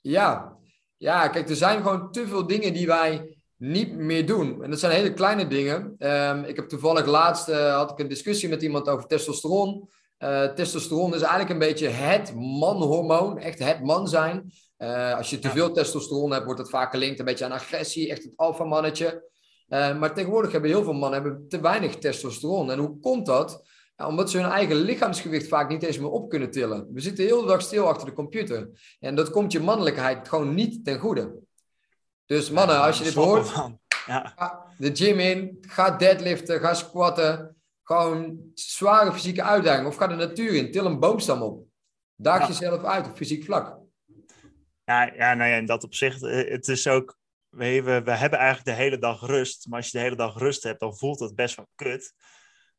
[0.00, 0.56] Ja.
[0.96, 4.64] ja, kijk, er zijn gewoon te veel dingen die wij niet meer doen.
[4.64, 5.94] En dat zijn hele kleine dingen.
[5.98, 9.90] Ehm, ik heb toevallig laatst eh, had ik een discussie met iemand over testosteron.
[10.16, 14.52] Eh, testosteron is eigenlijk een beetje het manhormoon, echt het man zijn.
[15.16, 18.22] Als je te veel testosteron hebt, wordt het vaak gelinkt een beetje aan agressie, echt
[18.22, 19.29] het alfamannetje.
[19.70, 22.70] Eh maar tegenwoordig hebben heel veel mannen hebben te weinig testosteron.
[22.70, 23.64] En hoe komt dat?
[23.96, 26.88] Ja, omdat ze hun eigen lichaamsgewicht vaak niet eens meer op kunnen tillen.
[26.92, 28.68] We zitten de hele dag stil achter de computer.
[29.00, 31.38] En dat komt je mannelijkheid gewoon niet ten goede.
[32.26, 33.52] Dus mannen, als je dit hoort.
[34.06, 37.56] Ja, ga de gym in, ga deadliften, ga squatten.
[37.82, 39.86] Gewoon zware fysieke uitdaging.
[39.86, 41.64] Of ga de natuur in, til een boomstam op.
[42.16, 43.78] Daag jezelf uit op fysiek vlak.
[44.84, 47.18] ja, ja, nou ja, in dat opzicht, eh, het is ook,
[47.50, 49.66] we, we hebben eigenlijk de hele dag rust.
[49.68, 52.14] Maar als je de hele dag rust hebt, dan voelt het best wel kut.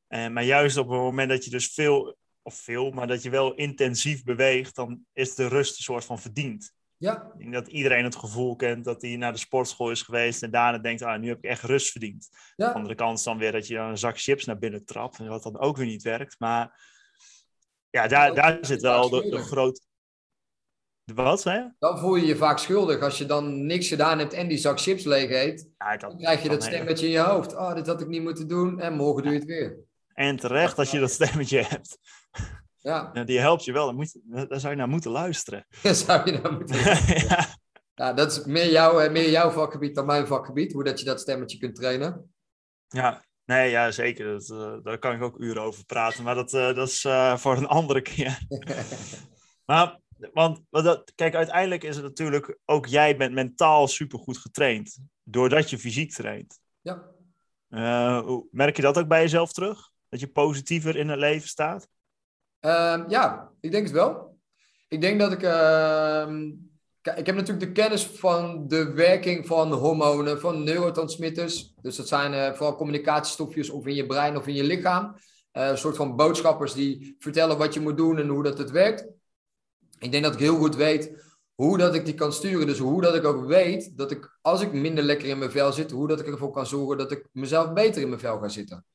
[0.08, 3.30] Eh, maar juist op het moment dat je dus veel, of veel, maar dat je
[3.30, 6.74] wel intensief beweegt, dan is de rust een soort van verdiend.
[6.98, 10.44] Ja, Ik denk dat iedereen het gevoel kent dat hij naar de sportschool is geweest
[10.44, 12.30] en daarna denkt, ah, nu heb ik echt rust verdiend.
[12.56, 12.68] ja.
[12.68, 15.20] De andere kant is dan weer dat je dan een zak chips naar binnen trapt,
[15.20, 16.36] en wat dan ook weer niet werkt.
[16.40, 16.90] Maar
[17.90, 19.80] ja, daar, Dat daar zit wel de, de schuldig.
[21.06, 21.72] Wat, je?
[21.80, 24.80] Dan voel je je vaak schuldig als je dan niks gedaan hebt en die zak
[24.80, 25.68] chips leeg eet.
[25.78, 27.56] Ja, Dan krijg je dat stemmetje in je hoofd.
[27.56, 28.80] Oh, dit had ik niet moeten doen.
[28.80, 29.78] En morgen doe je het weer.
[30.14, 31.98] En terecht als je dat stemmetje hebt.
[32.78, 35.66] Ja, Ja, die helpt je wel, dan moet, daar zou je naar moeten luisteren.
[35.84, 36.78] daar zou je nou moeten
[37.28, 37.46] ja,
[37.96, 40.74] Ja, dat is meer, jouw, eh, meer jouw vakgebied dan mijn vakgebied.
[40.74, 42.34] Hoe dat je dat stemmetje kunt trainen.
[42.88, 44.26] ja, nee, ja, zeker.
[44.26, 47.02] Dat, eh, daar kan ik ook uren over praten, maar dat, eh, dat is
[47.36, 48.40] voor een andere keer.
[49.66, 50.00] Maar,
[50.34, 55.70] want, want dat, kijk, uiteindelijk is het natuurlijk, ook jij bent mentaal supergoed getraind, doordat
[55.70, 56.60] je fysiek traint.
[56.82, 57.10] Ja.
[57.70, 59.90] Eh, merk je dat ook bij jezelf terug?
[60.10, 61.88] Dat je positiever in het leven staat?
[62.60, 64.40] Ehm, ja, ik denk het wel.
[64.88, 65.44] Ik denk dat ik.
[65.44, 66.52] ehm,
[67.02, 71.74] kijk, ik heb natuurlijk de kennis van de werking van hormonen, van neurotransmitters.
[71.82, 75.16] Dus dat zijn eh, vooral communicatiestofjes of in je brein of in je lichaam.
[75.52, 78.72] Eh, een soort van boodschappers die vertellen wat je moet doen en hoe dat het
[78.72, 79.08] werkt.
[80.02, 81.12] Ik denk dat ik heel goed weet
[81.56, 82.68] hoe dat ik die kan sturen.
[82.68, 85.72] Dus hoe dat ik ook weet dat ik, als ik minder lekker in mijn vel
[85.72, 88.48] zit, hoe dat ik ervoor kan zorgen dat ik mezelf beter in mijn vel ga
[88.48, 88.86] zitten.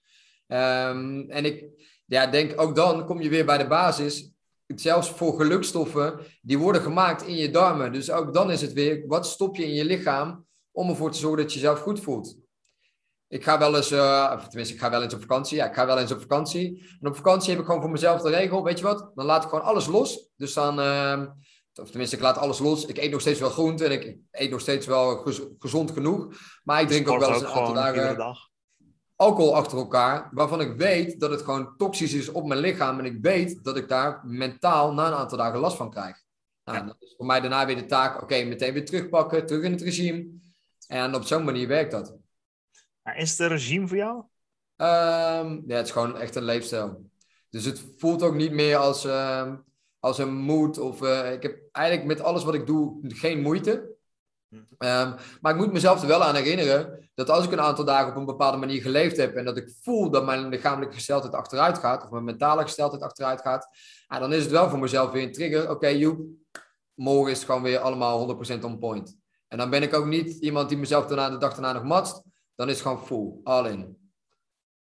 [0.46, 1.64] Ehm, en ik
[2.06, 4.32] ja, denk ook dan kom je weer bij de basis.
[4.66, 7.92] Zelfs voor gelukstoffen, die worden gemaakt in je darmen.
[7.92, 11.18] Dus ook dan is het weer, wat stop je in je lichaam om ervoor te
[11.18, 12.36] zorgen dat je jezelf goed voelt.
[13.36, 15.56] Ik ga wel eens, eh, of tenminste, ik ga wel eens op vakantie.
[15.56, 16.96] Ja, ik ga wel eens op vakantie.
[17.00, 19.10] En op vakantie heb ik gewoon voor mezelf de regel, weet je wat?
[19.14, 20.28] Dan laat ik gewoon alles los.
[20.36, 21.26] Dus dan, ehm,
[21.74, 22.86] of tenminste, ik laat alles los.
[22.86, 26.28] Ik eet nog steeds wel groente en ik eet nog steeds wel gez- gezond genoeg.
[26.64, 28.16] Maar ik drink ook wel eens een aantal dagen.
[28.16, 28.38] dag.
[29.16, 33.04] alcohol achter elkaar, waarvan ik weet dat het gewoon toxisch is op mijn lichaam en
[33.04, 36.16] ik weet dat ik daar mentaal na een aantal dagen last van krijg.
[36.64, 39.72] Nou, dat is voor mij daarna weer de taak, oké, meteen weer terugpakken, terug in
[39.72, 40.26] het regime.
[40.86, 42.14] En op zo'n manier werkt dat.
[43.14, 44.16] Is het een regime voor jou?
[44.16, 47.10] Um, ja, het is gewoon echt een leefstijl.
[47.50, 49.52] Dus het voelt ook niet meer als, uh,
[49.98, 50.78] als een moed.
[50.78, 53.94] Of, uh, ik heb eigenlijk met alles wat ik doe geen moeite.
[54.78, 58.10] Um, maar ik moet mezelf er wel aan herinneren dat als ik een aantal dagen
[58.10, 61.78] op een bepaalde manier geleefd heb en dat ik voel dat mijn lichamelijke gesteldheid achteruit
[61.78, 63.68] gaat, of mijn mentale gesteldheid achteruit gaat,
[64.08, 65.62] dan is het wel voor mezelf weer een trigger.
[65.62, 66.20] Oké, okay, Joep,
[66.94, 69.16] morgen is het gewoon weer allemaal 100% on point.
[69.48, 72.22] En dan ben ik ook niet iemand die mezelf daarna de dag daarna nog matst.
[72.56, 74.10] Dan is het gewoon full, all in.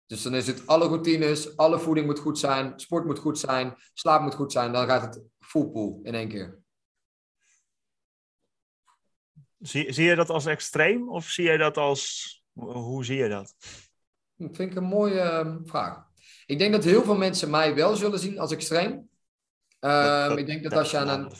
[0.06, 3.74] Dus dan is het alle routines, alle voeding moet goed zijn, sport moet goed zijn,
[3.94, 4.72] slaap moet goed zijn.
[4.72, 6.58] Dan gaat het full pool in één keer.
[9.58, 12.34] Zie, zie je dat als extreem of zie je dat als...
[12.52, 13.54] Hoe zie je dat?
[14.36, 16.08] Dat vind ik een mooie ehm, vraag.
[16.46, 19.08] Ik denk dat heel veel mensen mij wel zullen zien als extreem.
[19.80, 21.32] Um, ik denk dat, als je aan een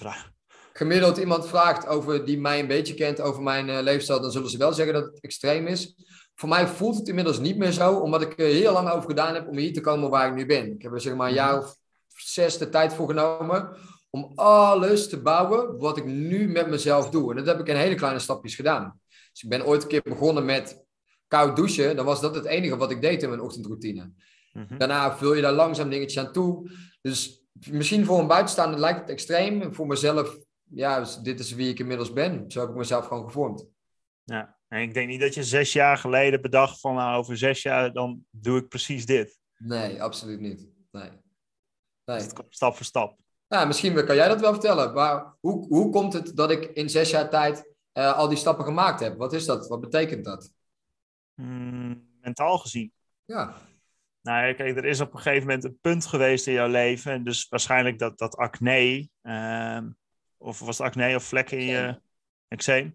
[0.72, 4.50] gemiddeld iemand vraagt over, die mij een beetje kent over mijn uh, leefstijl, dan zullen
[4.50, 5.94] ze wel zeggen dat het extreem is.
[6.40, 9.34] Voor mij voelt het inmiddels niet meer zo, omdat ik er heel lang over gedaan
[9.34, 10.72] heb om hier te komen waar ik nu ben.
[10.72, 11.76] Ik heb er zeg maar een jaar of
[12.16, 13.76] zes de tijd voor genomen
[14.10, 17.30] om alles te bouwen wat ik nu met mezelf doe.
[17.30, 19.00] En dat heb ik in hele kleine stapjes gedaan.
[19.32, 20.84] Dus ik ben ooit een keer begonnen met
[21.28, 21.96] koud douchen.
[21.96, 24.12] Dan was dat het enige wat ik deed in mijn ochtendroutine.
[24.52, 24.78] Mhm.
[24.78, 26.70] Daarna vul je daar langzaam dingetjes aan toe.
[27.00, 29.74] Dus misschien voor een buitenstaander lijkt het extreem.
[29.74, 32.50] Voor mezelf, ja, dus dit is wie ik inmiddels ben.
[32.50, 33.66] Zo heb ik mezelf gewoon gevormd.
[34.24, 37.62] Ja, en ik denk niet dat je zes jaar geleden bedacht van nou, over zes
[37.62, 39.38] jaar dan doe ik precies dit.
[39.56, 40.68] Nee, absoluut niet.
[40.90, 41.10] Nee.
[42.04, 42.20] nee.
[42.48, 43.18] stap voor stap.
[43.66, 44.94] Misschien kan jij dat wel vertellen.
[44.94, 48.64] Maar hoe, hoe komt het dat ik in zes jaar tijd uh, al die stappen
[48.64, 49.16] gemaakt heb?
[49.16, 49.68] Wat is dat?
[49.68, 50.52] Wat betekent dat?
[51.34, 52.92] Mm, mentaal gezien.
[53.24, 53.54] Ja.
[54.22, 57.12] Nou, kijk, er is op een gegeven moment een punt geweest in jouw leven.
[57.12, 59.80] En dus waarschijnlijk dat, dat acne, uh,
[60.36, 62.00] of was het acne of vlekken in je
[62.48, 62.94] eczeem,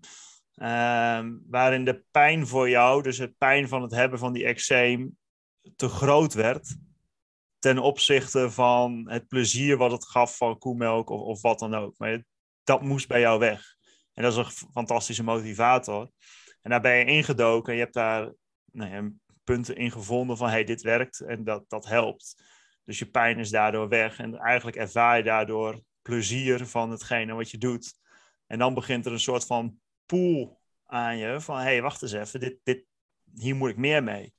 [0.56, 5.18] uh, waarin de pijn voor jou, dus het pijn van het hebben van die eczeem,
[5.76, 6.76] te groot werd
[7.66, 11.98] ten opzichte van het plezier wat het gaf van koemelk of, of wat dan ook.
[11.98, 12.24] Maar
[12.64, 13.76] dat moest bij jou weg.
[14.14, 16.10] En dat is een fantastische motivator.
[16.62, 18.34] En daar ben je ingedoken en je hebt daar
[18.72, 22.44] nou punten in gevonden van hey, dit werkt en dat, dat helpt.
[22.84, 27.52] Dus je pijn is daardoor weg en eigenlijk ervaar je daardoor plezier van hetgene wat
[27.52, 27.94] je doet.
[28.48, 32.40] En dan begint er een soort van pool aan je van hey, wacht eens even,
[32.40, 32.86] dit, dit,
[33.34, 34.34] hier moet ik meer mee.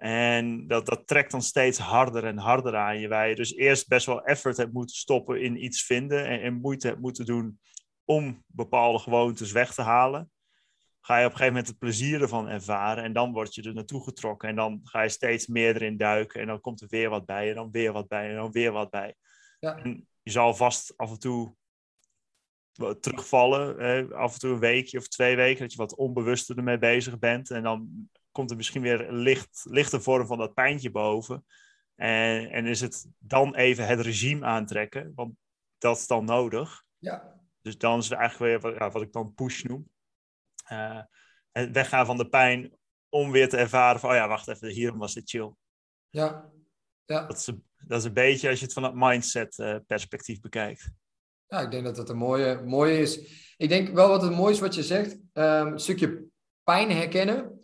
[0.00, 3.08] En dat, dat trekt dan steeds harder en harder aan je.
[3.08, 6.26] Waar je dus eerst best wel effort hebt moeten stoppen in iets vinden.
[6.26, 7.60] En, en moeite hebt moeten doen
[8.04, 10.30] om bepaalde gewoontes weg te halen.
[11.00, 13.04] Ga je op een gegeven moment het plezier ervan ervaren.
[13.04, 14.48] En dan word je er naartoe getrokken.
[14.48, 16.40] En dan ga je steeds meer erin duiken.
[16.40, 17.48] En dan komt er weer wat bij.
[17.48, 18.28] En dan weer wat bij.
[18.28, 19.14] En dan weer wat bij.
[19.58, 19.76] Ja.
[19.76, 21.54] En je zal vast af en toe
[23.00, 24.12] terugvallen.
[24.12, 25.60] af en toe een weekje of twee weken.
[25.60, 27.50] Dat je wat onbewuster ermee bezig bent.
[27.50, 31.44] En dan komt er misschien weer een licht, lichte vorm van dat pijntje boven.
[31.94, 35.34] En, en is het dan even het regime aantrekken, want
[35.78, 36.84] dat is dan nodig.
[36.98, 37.40] Ja.
[37.62, 39.88] Dus dan is het eigenlijk weer wat, wat ik dan push noem.
[40.72, 41.02] Uh,
[41.52, 42.72] het weggaan van de pijn
[43.08, 45.54] om weer te ervaren van, oh ja, wacht even, hierom was het chill.
[46.10, 46.50] Ja.
[47.04, 47.26] ja.
[47.26, 50.40] Dat, is een, dat is een beetje als je het van het mindset uh, perspectief
[50.40, 50.90] bekijkt.
[51.50, 53.20] Ja, ik denk dat dat een mooie, mooie is.
[53.56, 56.24] Ik denk wel wat het mooie is wat je zegt, um, een stukje
[56.64, 57.60] pijn herkennen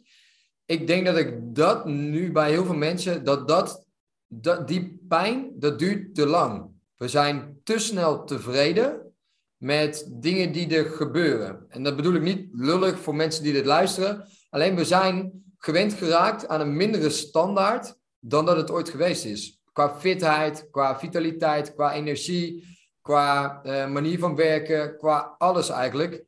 [0.66, 3.87] ik denk dat ik dat nu bij heel veel mensen, dat, dat,
[4.27, 6.70] dat die pijn, dat duurt te lang.
[6.96, 9.14] We zijn te snel tevreden
[9.57, 11.64] met dingen die er gebeuren.
[11.68, 14.29] En dat bedoel ik niet lullig voor mensen die dit luisteren.
[14.51, 19.61] Alleen we zijn gewend geraakt aan een mindere standaard dan dat het ooit geweest is.
[19.72, 22.75] Qua fitheid, qua vitaliteit, qua energie,
[23.07, 26.25] qua uh, manier van werken, qua alles eigenlijk.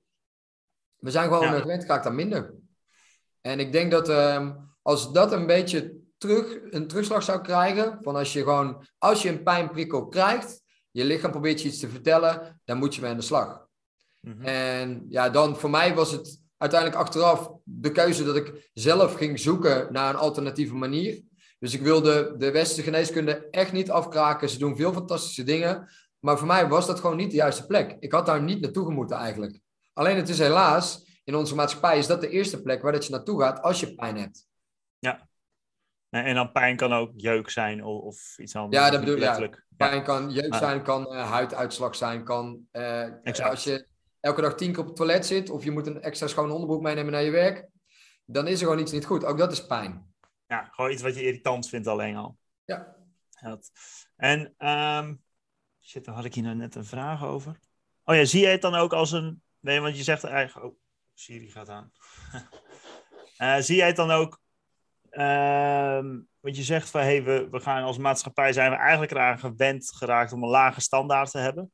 [0.96, 1.60] We zijn gewoon ja.
[1.60, 2.54] gewend geraakt aan minder.
[3.40, 8.16] En ik denk dat um, als dat een beetje terug, een terugslag zou krijgen, van
[8.16, 12.60] als je gewoon, als je een pijnprikkel krijgt, je lichaam probeert je iets te vertellen,
[12.64, 13.66] dan moet je mee aan de slag.
[14.20, 14.44] Mhm.
[14.44, 19.40] En ja, dan voor mij was het uiteindelijk achteraf de keuze dat ik zelf ging
[19.40, 21.22] zoeken naar een alternatieve manier.
[21.58, 24.48] Dus ik wilde de westerse geneeskunde echt niet afkraken.
[24.48, 25.88] Ze doen veel fantastische dingen.
[26.20, 27.96] Maar voor mij was dat gewoon niet de juiste plek.
[28.00, 29.60] Ik had daar niet naartoe gemoeten eigenlijk.
[29.92, 33.12] Alleen het is helaas in onze maatschappij is dat de eerste plek waar dat je
[33.12, 34.46] naartoe gaat als je pijn hebt.
[34.98, 35.28] Ja.
[36.10, 38.82] En dan pijn kan ook jeuk zijn of, of iets anders.
[38.82, 39.66] Ja, dat bedoel ik.
[39.76, 42.66] Pijn kan jeuk zijn, kan uh, huiduitslag zijn, kan...
[42.72, 43.86] Uh, als je
[44.20, 46.82] elke dag tien keer op het toilet zit of je moet een extra schone onderbroek
[46.82, 47.68] meenemen naar je werk,
[48.24, 49.24] dan is er gewoon iets niet goed.
[49.24, 50.14] Ook dat is pijn.
[50.46, 52.38] Ja, gewoon iets wat je irritant vindt alleen al.
[52.64, 52.96] Ja.
[53.40, 53.70] Dat.
[54.16, 55.14] En, ehm,
[55.88, 57.58] shit, dan had ik hier nou net een vraag over.
[58.04, 59.42] Oh ja, zie jij het dan ook als een...
[59.60, 60.66] Nee, want je zegt eigenlijk...
[60.66, 60.78] Oh,
[61.14, 61.92] Siri gaat aan.
[63.36, 64.40] Eh, zie jij het dan ook...
[65.10, 69.38] ehm, want je zegt van, hey, we, we gaan als maatschappij zijn we eigenlijk eraan
[69.38, 71.72] gewend geraakt om een lage standaard te hebben.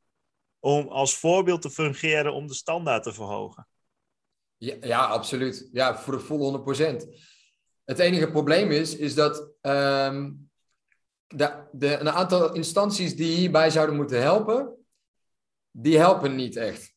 [0.58, 3.68] Om als voorbeeld te fungeren om de standaard te verhogen.
[4.56, 5.68] Ja, ja, absoluut.
[5.72, 7.08] Ja, voor de volle 100%.
[7.84, 10.32] Het enige probleem is, is dat ehm,
[11.26, 14.74] de, de, een aantal instanties die hierbij zouden moeten helpen,
[15.70, 16.94] die helpen niet echt.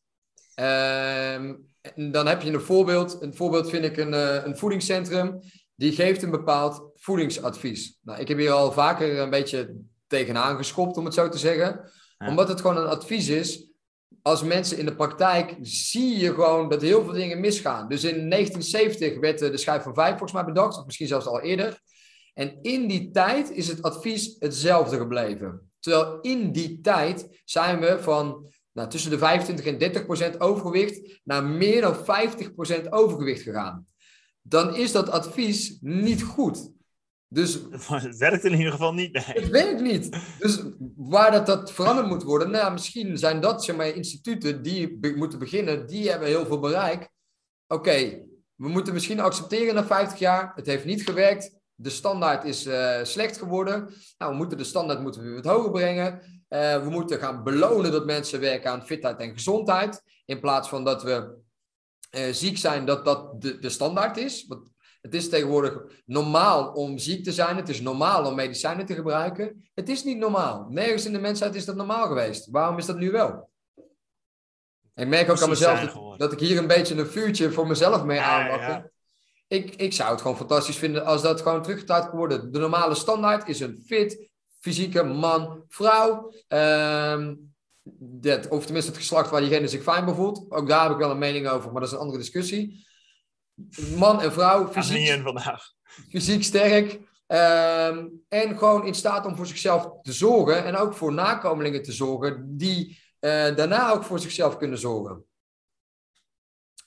[0.54, 1.54] Ehm,
[1.94, 3.22] dan heb je een voorbeeld.
[3.22, 5.40] Een voorbeeld vind ik een, eh, een voedingscentrum.
[5.74, 7.98] Die geeft een bepaald voedingsadvies.
[8.02, 9.74] Nou, ik heb hier al vaker een beetje
[10.06, 11.90] tegenaan geschopt, om het zo te zeggen.
[12.18, 12.28] Ja.
[12.28, 13.70] Omdat het gewoon een advies is.
[14.22, 17.88] Als mensen in de praktijk zie je gewoon dat heel veel dingen misgaan.
[17.88, 21.26] Dus in 1970 werd eh, de schijf van vijf volgens mij bedacht, of misschien zelfs
[21.26, 21.80] al eerder.
[22.38, 25.70] En in die tijd is het advies hetzelfde gebleven.
[25.80, 31.20] Terwijl in die tijd zijn we van nou, tussen de 25 en 30 procent overgewicht
[31.24, 33.86] naar meer dan 50 procent overgewicht gegaan.
[34.42, 36.70] Dan is dat advies niet goed.
[37.28, 37.58] Dus
[37.88, 39.12] Het werkt in ieder geval niet.
[39.12, 39.24] Nee.
[39.24, 40.18] het werkt niet.
[40.38, 40.62] Dus
[40.96, 45.14] waar dat, dat veranderd moet worden, nou, misschien zijn dat zeg maar, instituten die be-
[45.16, 47.08] moeten beginnen, die hebben heel veel bereik.
[47.66, 52.66] Oké, we moeten misschien accepteren na 50 jaar, het heeft niet gewerkt, de standaard is
[52.66, 53.94] eh, slecht geworden.
[54.18, 56.20] Nou, we moeten de standaard moeten we wat hoger brengen.
[56.48, 60.84] Eh, we moeten gaan belonen dat mensen werken aan fitheid en gezondheid, in plaats van
[60.84, 61.36] dat we
[62.10, 64.46] eh, ziek zijn, dat dat de, de standaard is.
[64.46, 64.70] Want
[65.00, 67.56] het is tegenwoordig normaal om ziek te zijn.
[67.56, 69.68] Het is normaal om medicijnen te gebruiken.
[69.74, 70.66] Het is niet normaal.
[70.68, 72.50] Nergens in de mensheid is dat normaal geweest.
[72.50, 73.50] Waarom is dat nu wel?
[74.94, 78.16] Ik merk ook aan mezelf dat, ik hier een beetje een vuurtje voor mezelf mee
[78.16, 78.68] Ja, aanwakker.
[78.68, 78.90] ja.
[79.48, 82.52] Ik, ik zou het gewoon fantastisch vinden als dat gewoon teruggedraaid kan worden.
[82.52, 86.32] De normale standaard is een fit, fysieke man, vrouw.
[86.48, 87.34] Ehm,
[88.00, 90.50] dat, of tenminste het geslacht waar diegene zich fijn bij voelt.
[90.50, 92.86] Ook daar heb ik wel een mening over, maar dat is een andere discussie.
[93.96, 95.72] Man en vrouw, fysiek, vandaag.
[96.10, 97.00] fysiek sterk.
[97.26, 100.64] ehm, en gewoon in staat om voor zichzelf te zorgen.
[100.64, 102.56] En ook voor nakomelingen te zorgen.
[102.56, 105.24] Die eh, daarna ook voor zichzelf kunnen zorgen.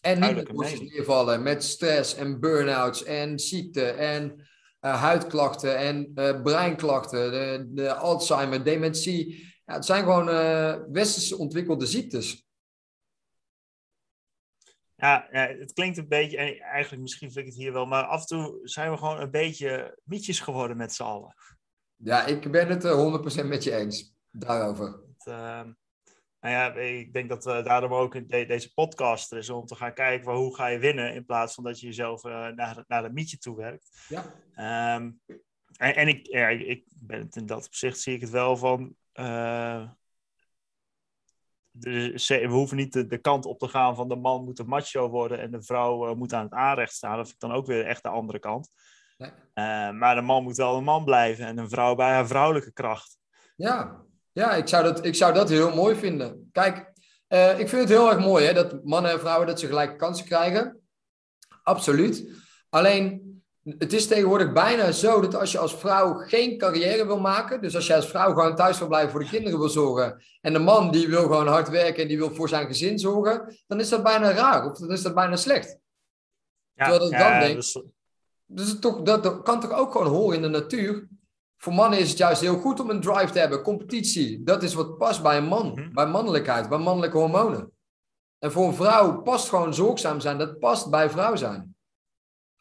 [0.01, 1.43] En niet met neervallen.
[1.43, 4.47] Met stress en burn-outs en ziekte en
[4.79, 7.31] eh, huidklachten en eh, breinklachten.
[7.31, 9.49] De, de Alzheimer, dementie.
[9.65, 12.49] Ja, het zijn gewoon eh, westerse ontwikkelde ziektes.
[14.95, 18.19] Ja, het klinkt een beetje, en eigenlijk misschien vind ik het hier wel, maar af
[18.19, 21.35] en toe zijn we gewoon een beetje mietjes geworden met z'n allen.
[21.95, 24.13] Ja, ik ben het eh, 100% met je eens.
[24.31, 24.85] Daarover.
[24.85, 25.71] Het, ehm,
[26.41, 29.75] nou ja, ik denk dat eh, daarom ook de- deze podcast er is om te
[29.75, 32.83] gaan kijken van hoe ga je winnen in plaats van dat je jezelf eh, naar,
[32.87, 34.05] naar een mietje toe werkt.
[34.09, 34.33] Ja.
[34.55, 35.11] Ehm,
[35.77, 38.95] en, en ik, ja, ik- ben het in dat opzicht zie ik het wel van.
[39.11, 39.89] eh,
[41.71, 45.09] we hoeven niet de, de kant op te gaan van de man moet een macho
[45.09, 47.15] worden en de vrouw moet aan het aanrecht staan.
[47.17, 48.69] Dat vind ik dan ook weer echt de andere kant.
[49.17, 49.31] Nee.
[49.91, 53.17] Maar de man moet wel een man blijven en een vrouw bij haar vrouwelijke kracht.
[53.55, 54.01] Ja,
[54.31, 56.49] ja ik, zou dat, ik zou dat heel mooi vinden.
[56.51, 56.91] Kijk,
[57.27, 59.95] eh, ik vind het heel erg mooi hè, dat mannen en vrouwen dat ze gelijke
[59.95, 60.79] kansen krijgen.
[61.63, 62.29] Absoluut.
[62.69, 63.29] Alleen,
[63.77, 67.75] het is tegenwoordig bijna zo dat als je als vrouw geen carrière wil maken, dus
[67.75, 70.59] als je als vrouw gewoon thuis wil blijven voor de kinderen wil zorgen, en de
[70.59, 73.89] man die wil gewoon hard werken en die wil voor zijn gezin zorgen, dan is
[73.89, 75.77] dat bijna raar, of dan is dat bijna slecht.
[76.73, 77.83] Ja, Terwijl ik ja, dan denk- dus-
[78.45, 81.07] Dus het toch, dat kan toch ook gewoon horen in de natuur.
[81.63, 84.43] Voor mannen is het juist heel goed om een drive te hebben, competitie.
[84.43, 85.93] Dat is wat past bij een man, Mhm.
[85.93, 87.71] bij mannelijkheid, bij mannelijke hormonen.
[88.39, 91.75] En voor een vrouw past gewoon zorgzaam zijn, dat past bij vrouw zijn.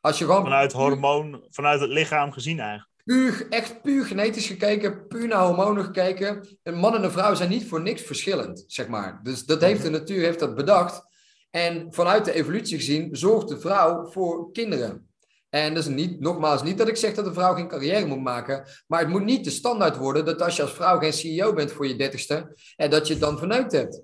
[0.00, 2.88] Als je gewoon vanuit hormoon, vanuit het lichaam gezien eigenlijk.
[3.04, 6.58] puur, echt puur genetisch gekeken, puur naar hormonen gekeken.
[6.62, 9.20] Een man en een vrouw zijn niet voor niks verschillend, zeg maar.
[9.22, 11.02] Dus dat heeft de natuur heeft dat bedacht.
[11.50, 15.09] En vanuit de evolutie gezien zorgt de vrouw voor kinderen.
[15.50, 18.22] En dat is niet, nogmaals, niet dat ik zeg dat een vrouw geen carrière moet
[18.22, 18.68] maken.
[18.86, 21.72] Maar het moet niet de standaard worden dat als je als vrouw geen CEO bent
[21.72, 24.02] voor je dertigste, en dat je het dan verneukt hebt.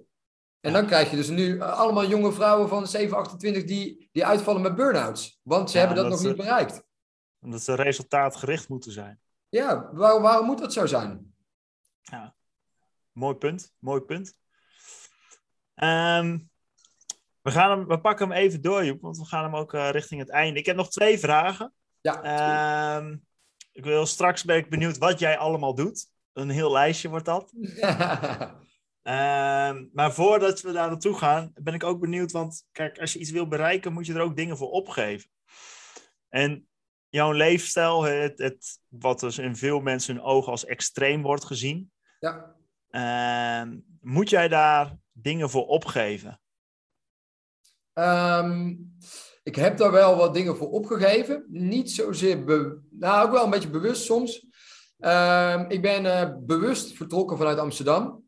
[0.61, 4.27] En dan krijg je dus nu eh, allemaal jonge vrouwen van 7, 28 die, die
[4.27, 5.41] uitvallen met burn-outs.
[5.43, 6.83] Want ze Ja, hebben dat nog ze- niet bereikt.
[7.41, 9.21] Omdat ze resultaatgericht moeten zijn.
[9.49, 11.35] Ja, waar, waarom moet dat zo zijn?
[13.13, 14.35] Mooi punt, mooi punt.
[15.75, 16.39] Ehm,
[17.47, 19.91] we, gaan hem, we pakken hem even door, Joep, want we gaan hem ook eh,
[19.91, 20.59] richting het einde.
[20.59, 21.73] Ik heb nog twee vragen.
[22.01, 22.23] Ja.
[22.23, 23.17] Ehm,
[23.73, 26.07] ik wil straks ben ik benieuwd wat jij allemaal doet.
[26.33, 27.53] Een heel lijstje wordt dat.
[29.03, 32.33] Ehm, maar voordat we daar naartoe gaan, ben ik ook benieuwd.
[32.33, 35.31] Want kijk, als je iets wil bereiken, moet je er ook dingen voor opgeven.
[36.29, 36.69] En
[37.09, 41.93] jouw leefstijl, het, het, wat dus in veel mensen hun ogen als extreem wordt gezien.
[42.21, 42.55] Ja.
[42.91, 46.41] Ehm, moet jij daar dingen voor opgeven?
[47.97, 48.75] Ehm,
[49.43, 51.45] ik heb daar wel wat dingen voor opgegeven.
[51.49, 52.45] Niet zozeer,
[52.91, 54.47] nou ook wel een beetje bewust soms.
[54.99, 58.25] Ehm, ik ben eh, bewust vertrokken vanuit Amsterdam.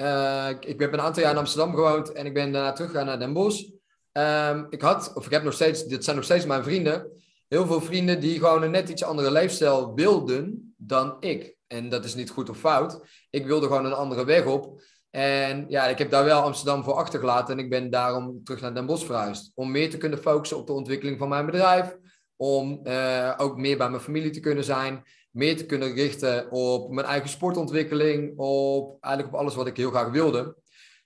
[0.00, 3.06] Uh, ik, ik heb een aantal jaar in Amsterdam gewoond en ik ben daarna teruggegaan
[3.06, 3.70] naar Den Bosch.
[4.12, 7.66] Ehm, ik had, of ik heb nog steeds, dit zijn nog steeds mijn vrienden, heel
[7.66, 11.56] veel vrienden die gewoon een net iets andere leefstijl wilden dan ik.
[11.66, 13.00] En dat is niet goed of fout.
[13.30, 14.82] Ik wilde gewoon een andere weg op.
[15.12, 18.74] En ja, ik heb daar wel Amsterdam voor achtergelaten en ik ben daarom terug naar
[18.74, 19.52] Den Bosch verhuisd.
[19.54, 21.96] Om meer te kunnen focussen op de ontwikkeling van mijn bedrijf.
[22.36, 25.04] Om uh, ook meer bij mijn familie te kunnen zijn.
[25.30, 28.38] Meer te kunnen richten op mijn eigen sportontwikkeling.
[28.38, 30.56] Op eigenlijk op alles wat ik heel graag wilde.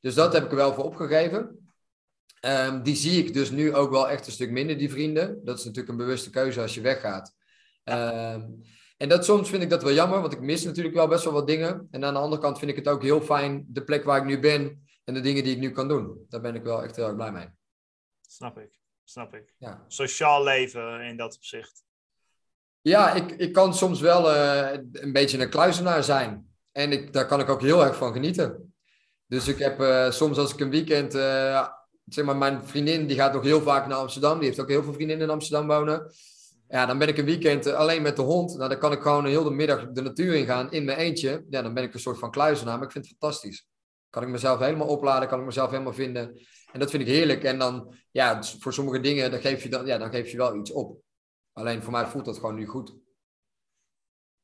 [0.00, 1.70] Dus dat heb ik er wel voor opgegeven.
[2.40, 5.40] Um, die zie ik dus nu ook wel echt een stuk minder, die vrienden.
[5.44, 7.34] Dat is natuurlijk een bewuste keuze als je weggaat.
[7.84, 8.62] Um,
[8.96, 11.32] en dat soms vind ik dat wel jammer, want ik mis natuurlijk wel best wel
[11.32, 11.88] wat dingen.
[11.90, 14.24] En aan de andere kant vind ik het ook heel fijn, de plek waar ik
[14.24, 16.26] nu ben en de dingen die ik nu kan doen.
[16.28, 17.48] Daar ben ik wel echt heel erg blij mee.
[18.28, 19.54] Snap ik, snap ik.
[19.58, 19.84] Ja.
[19.88, 21.84] Sociaal leven in dat opzicht.
[22.80, 26.54] Ja, ik, ik kan soms wel uh, een beetje een kluizenaar zijn.
[26.72, 28.74] En ik, daar kan ik ook heel erg van genieten.
[29.26, 31.68] Dus ik heb uh, soms als ik een weekend, uh,
[32.04, 34.38] zeg maar, mijn vriendin die gaat nog heel vaak naar Amsterdam.
[34.38, 36.12] Die heeft ook heel veel vriendinnen in Amsterdam wonen.
[36.68, 38.56] Ja, dan ben ik een weekend alleen met de hond.
[38.56, 41.44] Nou, dan kan ik gewoon heel de middag de natuur ingaan in mijn eentje.
[41.50, 43.66] Ja, dan ben ik een soort van kluizenaar, maar ik vind het fantastisch.
[44.10, 46.40] Kan ik mezelf helemaal opladen, kan ik mezelf helemaal vinden.
[46.72, 47.44] En dat vind ik heerlijk.
[47.44, 50.56] En dan, ja, voor sommige dingen, dan geef je, dan, ja, dan geef je wel
[50.56, 51.00] iets op.
[51.52, 52.96] Alleen voor mij voelt dat gewoon nu goed.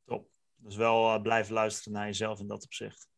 [0.04, 0.28] Top.
[0.56, 3.08] Dus wel uh, blijven luisteren naar jezelf in dat opzicht.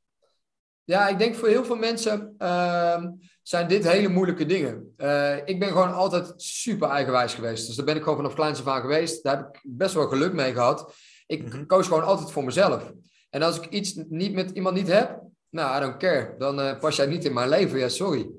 [0.84, 3.04] Ja, ik denk voor heel veel mensen uh,
[3.42, 4.94] zijn dit hele moeilijke dingen.
[4.96, 7.66] Uh, ik ben gewoon altijd super eigenwijs geweest.
[7.66, 9.22] Dus daar ben ik gewoon vanaf kleins af aan geweest.
[9.22, 10.94] Daar heb ik best wel geluk mee gehad.
[11.26, 11.66] Ik mm -hmm.
[11.66, 12.92] koos gewoon altijd voor mezelf.
[13.30, 15.20] En als ik iets niet met iemand niet heb,
[15.50, 16.34] nou, I don't care.
[16.38, 17.78] Dan uh, pas jij niet in mijn leven.
[17.78, 18.30] Ja, sorry.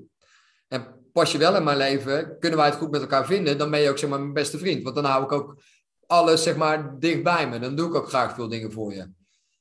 [0.68, 3.70] En pas je wel in mijn leven, kunnen wij het goed met elkaar vinden, dan
[3.70, 4.82] ben je ook zeg maar mijn beste vriend.
[4.82, 5.62] Want dan hou ik ook
[6.06, 7.58] alles zeg maar dicht bij me.
[7.58, 9.10] Dan doe ik ook graag veel dingen voor je.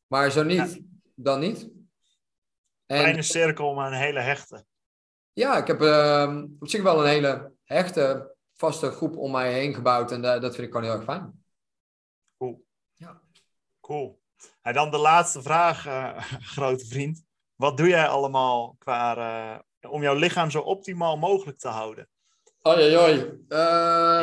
[0.08, 0.78] Maar zo niet, ja.
[1.16, 1.70] dan niet.
[2.86, 4.66] En, Kleine cirkel, maar een hele hechte.
[5.34, 9.74] Ja, ik heb uh, op zich wel een hele hechte, vaste groep om mij heen
[9.74, 10.12] gebouwd.
[10.12, 11.44] En uh, dat vind ik gewoon heel erg fijn.
[12.38, 12.66] Cool.
[12.94, 13.22] Ja.
[13.82, 14.22] Cool.
[14.62, 16.18] En dan de laatste vraag, uh,
[16.56, 17.24] grote vriend.
[17.56, 22.10] Wat doe jij allemaal qua, uh, om jouw lichaam zo optimaal mogelijk te houden?
[22.68, 23.16] Oei, oei, oei.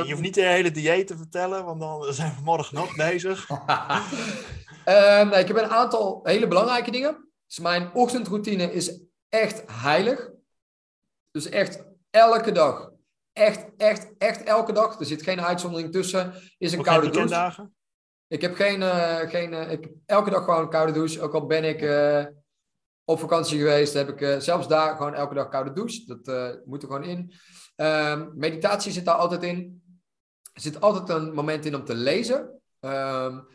[0.04, 3.48] je hoeft niet de hele dieet te vertellen, want dan zijn we morgen nog bezig.
[4.84, 7.31] nee, ik heb een aantal hele belangrijke dingen.
[7.52, 10.30] Dus mijn ochtendroutine is echt heilig.
[11.30, 12.90] Dus echt elke dag.
[13.32, 14.98] Echt, echt, echt elke dag.
[14.98, 16.34] Er zit geen uitzondering tussen.
[16.58, 17.28] Is een Ook koude douche.
[17.28, 17.74] dagen?
[18.26, 21.20] Ik heb geen, uh, geen uh, ik heb elke dag gewoon een koude douche.
[21.20, 22.26] Ook al ben ik uh,
[23.04, 26.04] op vakantie geweest, heb ik zelfs daar gewoon elke dag koude douche.
[26.06, 27.32] Dat moet er gewoon in.
[27.76, 29.82] Ehm, meditatie zit daar altijd in.
[30.52, 32.60] Er zit altijd een moment in om te lezen.
[32.80, 33.46] Um,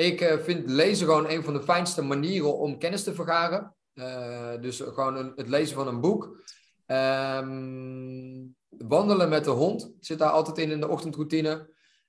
[0.00, 3.74] ik uh, vind lezen gewoon een van de fijnste manieren om kennis te vergaren.
[3.94, 6.42] Uh, dus gewoon een, het lezen van een boek.
[6.86, 11.50] Um, wandelen met de hond zit daar altijd in in de ochtendroutine.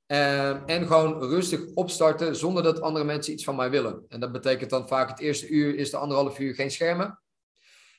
[0.07, 4.05] Um, en gewoon rustig opstarten zonder dat andere mensen iets van mij willen.
[4.07, 7.21] En dat betekent dan vaak het eerste uur is de anderhalf uur geen schermen.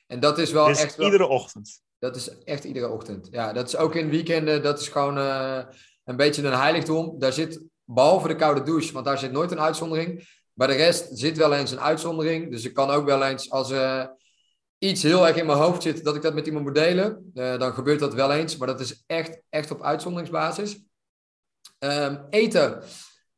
[0.07, 0.95] En dat is wel dus echt...
[0.95, 1.81] Wel, iedere ochtend?
[1.99, 3.27] Dat is echt iedere ochtend.
[3.31, 4.63] Ja, dat is ook in weekenden.
[4.63, 5.59] Dat is gewoon uh,
[6.03, 7.19] een beetje een heiligdom.
[7.19, 10.41] Daar zit Behalve de koude douche, want daar zit nooit een uitzondering.
[10.53, 12.51] Bij de rest zit wel eens een uitzondering.
[12.51, 14.05] Dus ik kan ook wel eens, als uh,
[14.77, 17.31] iets heel erg in mijn hoofd zit, dat ik dat met iemand moet delen.
[17.33, 18.57] Uh, dan gebeurt dat wel eens.
[18.57, 20.83] Maar dat is echt, echt op uitzonderingsbasis.
[21.79, 22.83] Um, eten.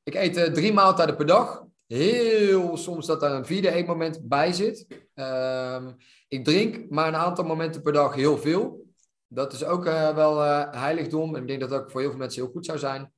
[0.03, 1.63] Ik eet uh, drie maaltijden per dag.
[1.87, 4.85] Heel soms dat daar een vierde eetmoment bij zit.
[5.13, 5.95] Um,
[6.27, 8.85] ik drink maar een aantal momenten per dag heel veel.
[9.27, 10.39] Dat is ook wel
[10.71, 11.35] heiligdom.
[11.35, 13.13] En ik denk dat dat ook voor heel veel mensen heel goed zou zijn.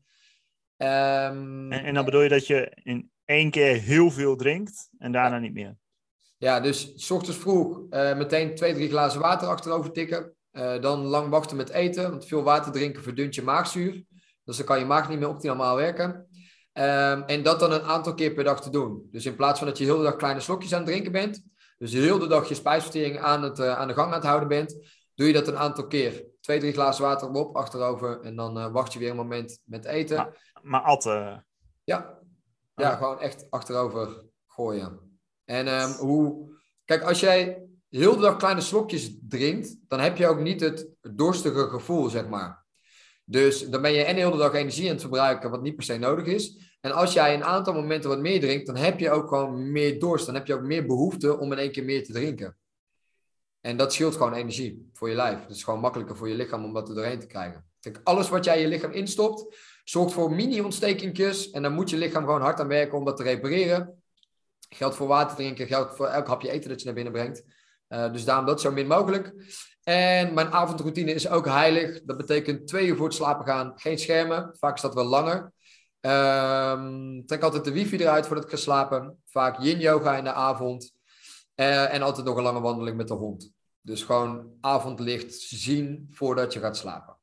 [0.78, 5.11] Um, en, en, dan bedoel je dat je in één keer heel veel drinkt en
[5.11, 5.75] daarna niet meer?
[6.38, 10.36] Ja, dus s ochtends vroeg uh, meteen twee, drie glazen water achterover tikken.
[10.51, 14.03] Uh, dan lang wachten met eten, want veel water drinken verdunt je maagzuur.
[14.43, 16.28] Dus dan kan je maag niet meer optimaal werken.
[16.73, 19.07] Um, en dat dan een aantal keer per dag te doen.
[19.11, 21.43] Dus in plaats van dat je heel de dag kleine slokjes aan het drinken bent,
[21.78, 24.47] dus heel de dag je spijsvertering aan, het, uh, aan de gang aan het houden
[24.47, 24.75] bent,
[25.15, 26.25] doe je dat een aantal keer.
[26.41, 28.21] Twee, drie glazen water op, achterover.
[28.21, 30.15] En dan wacht je weer een moment met eten.
[30.15, 30.34] Ja
[30.68, 31.45] maar atten.
[31.84, 32.20] Ja.
[32.76, 32.97] ja, oh.
[32.97, 35.20] gewoon echt achterover gooien.
[35.45, 36.55] En um, hoe...
[36.86, 40.89] Kijk, als jij heel de dag kleine slokjes drinkt, dan heb je ook niet het
[41.01, 42.65] dorstige gevoel, zeg maar.
[43.26, 45.84] Dus dan ben je en heel de dag energie aan het verbruiken, wat niet per
[45.84, 46.76] se nodig is.
[46.82, 49.99] En als jij een aantal momenten wat meer drinkt, dan heb je ook gewoon meer
[49.99, 50.26] dorst.
[50.26, 52.57] Dan heb je ook meer behoefte om in één keer meer te drinken.
[53.61, 55.41] En dat scheelt gewoon energie voor je lijf.
[55.41, 57.65] Het is gewoon makkelijker voor je lichaam om dat er doorheen te krijgen.
[57.80, 59.55] Kijk, alles wat jij je lichaam instopt,
[59.89, 61.49] zorgt voor mini-ontstekingjes.
[61.49, 64.03] En dan moet je lichaam gewoon hard aan werken om dat te repareren.
[64.69, 67.43] Geldt voor water drinken, geldt voor elk hapje eten dat je naar binnen brengt.
[67.89, 69.33] Uh, dus daarom dat zo min mogelijk.
[69.83, 72.01] En mijn avondroutine is ook heilig.
[72.03, 74.55] Dat betekent twee uur voor het slapen gaan, geen schermen.
[74.59, 75.53] Vaak is dat wel langer.
[76.01, 79.21] Um, trek altijd de wifi eruit voordat ik ga slapen.
[79.25, 80.91] Vaak yin yoga in de avond.
[81.55, 83.51] Uh, en altijd nog een lange wandeling met de hond.
[83.81, 87.16] Dus gewoon avondlicht zien voordat je gaat slapen.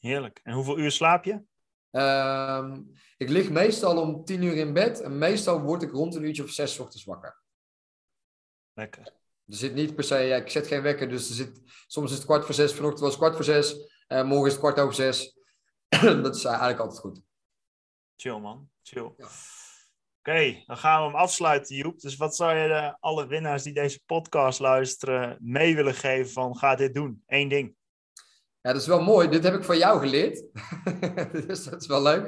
[0.00, 0.40] Heerlijk.
[0.42, 1.42] En hoeveel uur slaap je?
[1.90, 5.00] Um, ik lig meestal om tien uur in bed.
[5.00, 7.42] En meestal word ik rond een uurtje of zes ochtends wakker.
[8.72, 9.18] Lekker.
[9.46, 12.16] Er zit niet per se, ja, ik zet geen wekker, dus er zit, soms is
[12.16, 13.74] het kwart voor zes, vanochtend was het kwart voor zes,
[14.08, 15.38] uh, morgen is het kwart over zes.
[16.22, 17.22] dat is eigenlijk altijd goed.
[18.16, 19.12] Chill man, chill.
[19.16, 19.28] Ja.
[20.18, 22.00] Oké, dan gaan we hem afsluiten, Joep.
[22.00, 26.56] Dus wat zou je de, alle winnaars die deze podcast luisteren mee willen geven van
[26.56, 27.22] ga dit doen?
[27.26, 27.74] Eén ding.
[28.62, 29.28] Ja, dat is wel mooi.
[29.28, 30.44] Dit heb ik van jou geleerd.
[31.46, 32.24] dus dat is wel leuk.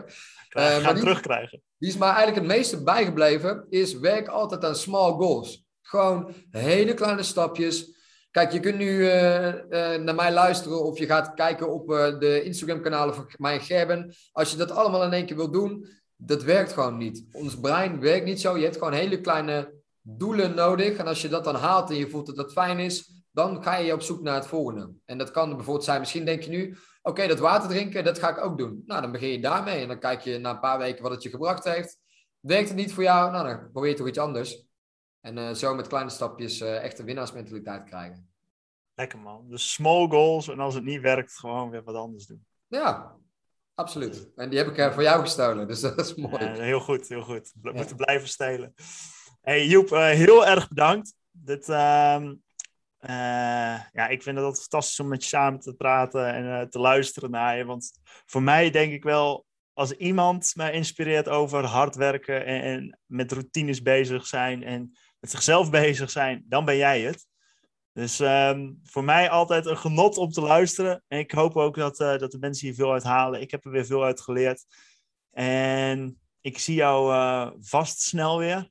[0.57, 1.63] Uh, ga hem terugkrijgen.
[1.79, 5.65] Die is maar eigenlijk het meeste bijgebleven, is werk altijd aan small goals.
[5.83, 8.01] Gewoon hele kleine stapjes.
[8.31, 9.55] Kijk, je kunt nu uh, uh,
[9.95, 11.87] naar mij luisteren of je gaat kijken op
[12.19, 14.15] de Instagram-kanalen van mij en Gerben.
[14.33, 17.25] Als je dat allemaal in één keer wil doen, dat werkt gewoon niet.
[17.33, 18.57] Ons brein werkt niet zo.
[18.57, 20.97] Je hebt gewoon hele kleine doelen nodig.
[20.97, 23.77] En als je dat dan haalt en je voelt dat dat fijn is, dan ga
[23.77, 24.93] je op zoek naar het volgende.
[25.05, 28.31] En dat kan bijvoorbeeld zijn, misschien denk je nu, oké, dat water drinken, dat ga
[28.31, 28.83] ik ook doen.
[28.87, 31.23] Nou, dan begin je daarmee en dan kijk je na een paar weken wat het
[31.23, 31.99] je gebracht heeft.
[32.41, 33.31] Werkt het niet voor jou?
[33.31, 34.67] Nou, dan probeer je toch iets anders.
[35.21, 38.31] En uh, zo met kleine stapjes uh, echt een winnaarsmentaliteit krijgen.
[38.95, 39.49] Lekker man.
[39.49, 42.47] Dus small goals en als het niet werkt, gewoon weer wat anders doen.
[42.67, 43.17] Ja,
[43.75, 44.31] absoluut.
[44.37, 46.45] En die heb ik uh, voor jou gestolen, dus dat is mooi.
[46.45, 47.53] Heel goed, heel goed.
[47.63, 47.77] We ja.
[47.77, 48.75] moeten blijven stelen.
[49.41, 51.15] Hey Joep, heel erg bedankt.
[51.31, 51.67] Dit,
[53.03, 56.79] ehm, ja, ik vind het altijd fantastisch om met je samen te praten en te
[56.79, 57.65] luisteren naar je.
[57.65, 57.91] Want
[58.27, 63.33] voor mij denk ik wel, als iemand mij inspireert over hard werken en, en met
[63.33, 67.27] routines bezig zijn en met zichzelf bezig zijn, dan ben jij het.
[67.93, 71.05] Dus um, voor mij altijd een genot om te luisteren.
[71.09, 73.41] En ik hoop ook dat, uh, dat de mensen hier veel uit halen.
[73.41, 74.65] Ik heb er weer veel uit geleerd.
[75.31, 78.71] En ik zie jou uh, vast snel weer.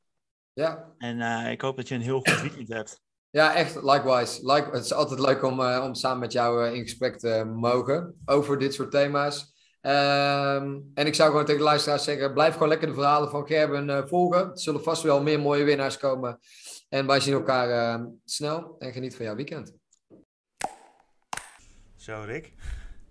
[0.54, 0.94] Ja.
[0.98, 3.02] En uh, ik hoop dat je een heel goed weekend hebt.
[3.32, 4.54] Ja, echt, likewise.
[4.54, 8.58] Like, het is altijd leuk om, om samen met jou in gesprek te mogen over
[8.58, 9.54] dit soort thema's.
[9.84, 13.48] Um, en ik zou gewoon tegen de luisteraars zeggen: blijf gewoon lekker de verhalen van
[13.48, 14.52] Gerben uh, volgen.
[14.52, 16.40] Er zullen vast wel meer mooie winnaars komen.
[16.90, 19.74] En wij zien elkaar uh, snel en geniet van jouw weekend.
[21.96, 22.54] Zo, Rick.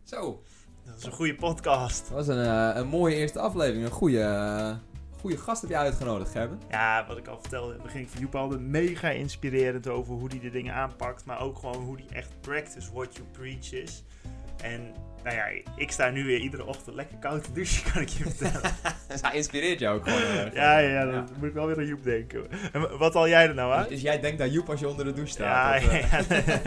[0.05, 0.43] Zo.
[0.85, 2.09] Dat is een goede podcast.
[2.09, 3.85] Dat was een, uh, een mooie eerste aflevering.
[3.85, 4.79] Een goede,
[5.21, 6.61] goede gast heb je uitgenodigd, Gerben.
[6.71, 10.29] Ja, wat ik al vertelde in het begin van Joep altijd mega inspirerend over hoe
[10.29, 11.25] hij de dingen aanpakt.
[11.25, 14.05] Maar ook gewoon hoe hij echt practice what you preach is.
[14.62, 14.95] En
[15.25, 15.45] nou ja,
[15.77, 18.75] ik sta nu weer iedere ochtend lekker koud te douchen, kan ik je vertellen.
[19.09, 20.47] dus hij inspireert jou ook gewoon.
[20.47, 21.25] Uh, ja, ja, dan ja.
[21.39, 22.47] moet ik wel weer aan Joep denken.
[22.73, 23.83] En wat al jij er nou aan?
[23.83, 25.83] Dus, dus, jij denkt aan Joep als je onder de douche staat?
[25.83, 26.47] Ja, of, uh...
[26.47, 26.61] ja.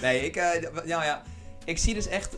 [0.00, 0.44] nee, ik, uh,
[0.84, 1.22] ja, ja,
[1.64, 2.36] ik zie dus echt...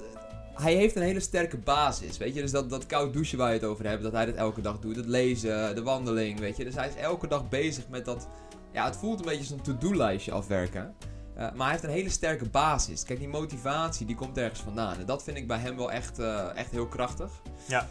[0.55, 2.41] Hij heeft een hele sterke basis, weet je.
[2.41, 4.79] Dus dat, dat koud douchen waar je het over hebt, dat hij dat elke dag
[4.79, 4.97] doet.
[4.97, 6.65] Het lezen, de wandeling, weet je.
[6.65, 8.29] Dus hij is elke dag bezig met dat...
[8.73, 10.95] Ja, het voelt een beetje als een to-do-lijstje afwerken.
[11.35, 13.05] Uh, maar hij heeft een hele sterke basis.
[13.05, 14.99] Kijk, die motivatie die komt ergens vandaan.
[14.99, 17.31] En dat vind ik bij hem wel echt, uh, echt heel krachtig.
[17.69, 17.89] Ja.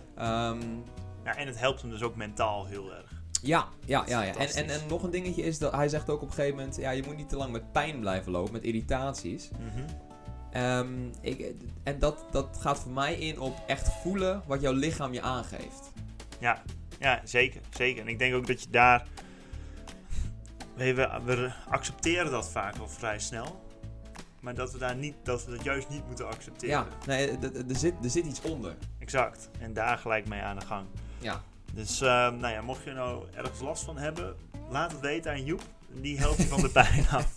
[0.51, 0.83] Um,
[1.23, 1.35] ja.
[1.35, 3.11] En het helpt hem dus ook mentaal heel erg.
[3.41, 4.21] Ja, ja, ja.
[4.21, 4.35] ja.
[4.35, 6.75] En, en, en nog een dingetje is dat hij zegt ook op een gegeven moment:
[6.75, 9.49] ja, je moet niet te lang met pijn blijven lopen, met irritaties.
[9.49, 9.85] Mm -hmm.
[10.55, 15.13] Um, ik, en dat, dat gaat voor mij in op echt voelen wat jouw lichaam
[15.13, 15.91] je aangeeft.
[16.39, 16.61] Ja,
[16.99, 18.01] ja zeker, zeker.
[18.01, 19.07] En ik denk ook dat je daar
[20.75, 20.93] we,
[21.25, 23.61] we, accepteren dat vaak wel vrij snel.
[24.39, 26.75] Maar dat we, daar niet, dat we dat juist niet moeten accepteren.
[26.75, 27.37] Ja, nee,
[27.69, 28.75] er zit, er zit iets onder.
[28.99, 29.49] Exact.
[29.59, 30.87] En daar gelijk mee aan de gang.
[31.19, 31.41] Ja.
[31.73, 34.35] Dus uh, nou ja, mocht je nou ergens last van hebben,
[34.69, 35.61] laat het weten aan Joep.
[36.01, 37.27] Die helpt je van de pijn af.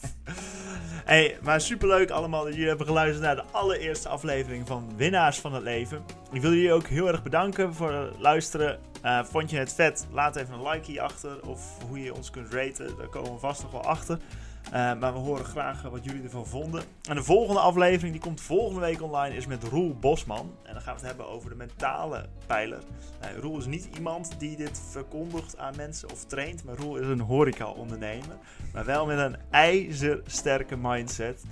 [1.04, 5.54] hey, maar superleuk allemaal dat jullie hebben geluisterd naar de allereerste aflevering van Winnaars van
[5.54, 6.04] het Leven.
[6.32, 8.78] Ik wil jullie ook heel erg bedanken voor het luisteren.
[9.04, 10.06] Uh, vond je het vet?
[10.12, 11.46] Laat even een like achter.
[11.46, 12.96] Of hoe je ons kunt raten.
[12.98, 14.18] Daar komen we vast nog wel achter.
[14.66, 16.82] Uh, maar we horen graag wat jullie ervan vonden.
[17.08, 20.54] En de volgende aflevering, die komt volgende week online, is met Roel Bosman.
[20.62, 22.82] En dan gaan we het hebben over de mentale pijler.
[23.20, 26.64] Nou, Roel is niet iemand die dit verkondigt aan mensen of traint.
[26.64, 28.36] Maar Roel is een horeca-ondernemer.
[28.72, 31.42] Maar wel met een ijzersterke mindset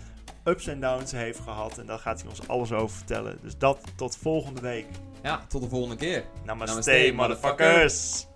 [0.45, 1.79] ups en downs heeft gehad.
[1.79, 3.39] En daar gaat hij ons alles over vertellen.
[3.43, 4.87] Dus dat tot volgende week.
[5.23, 6.25] Ja, tot de volgende keer.
[6.45, 8.27] Namaste, Namaste motherfuckers.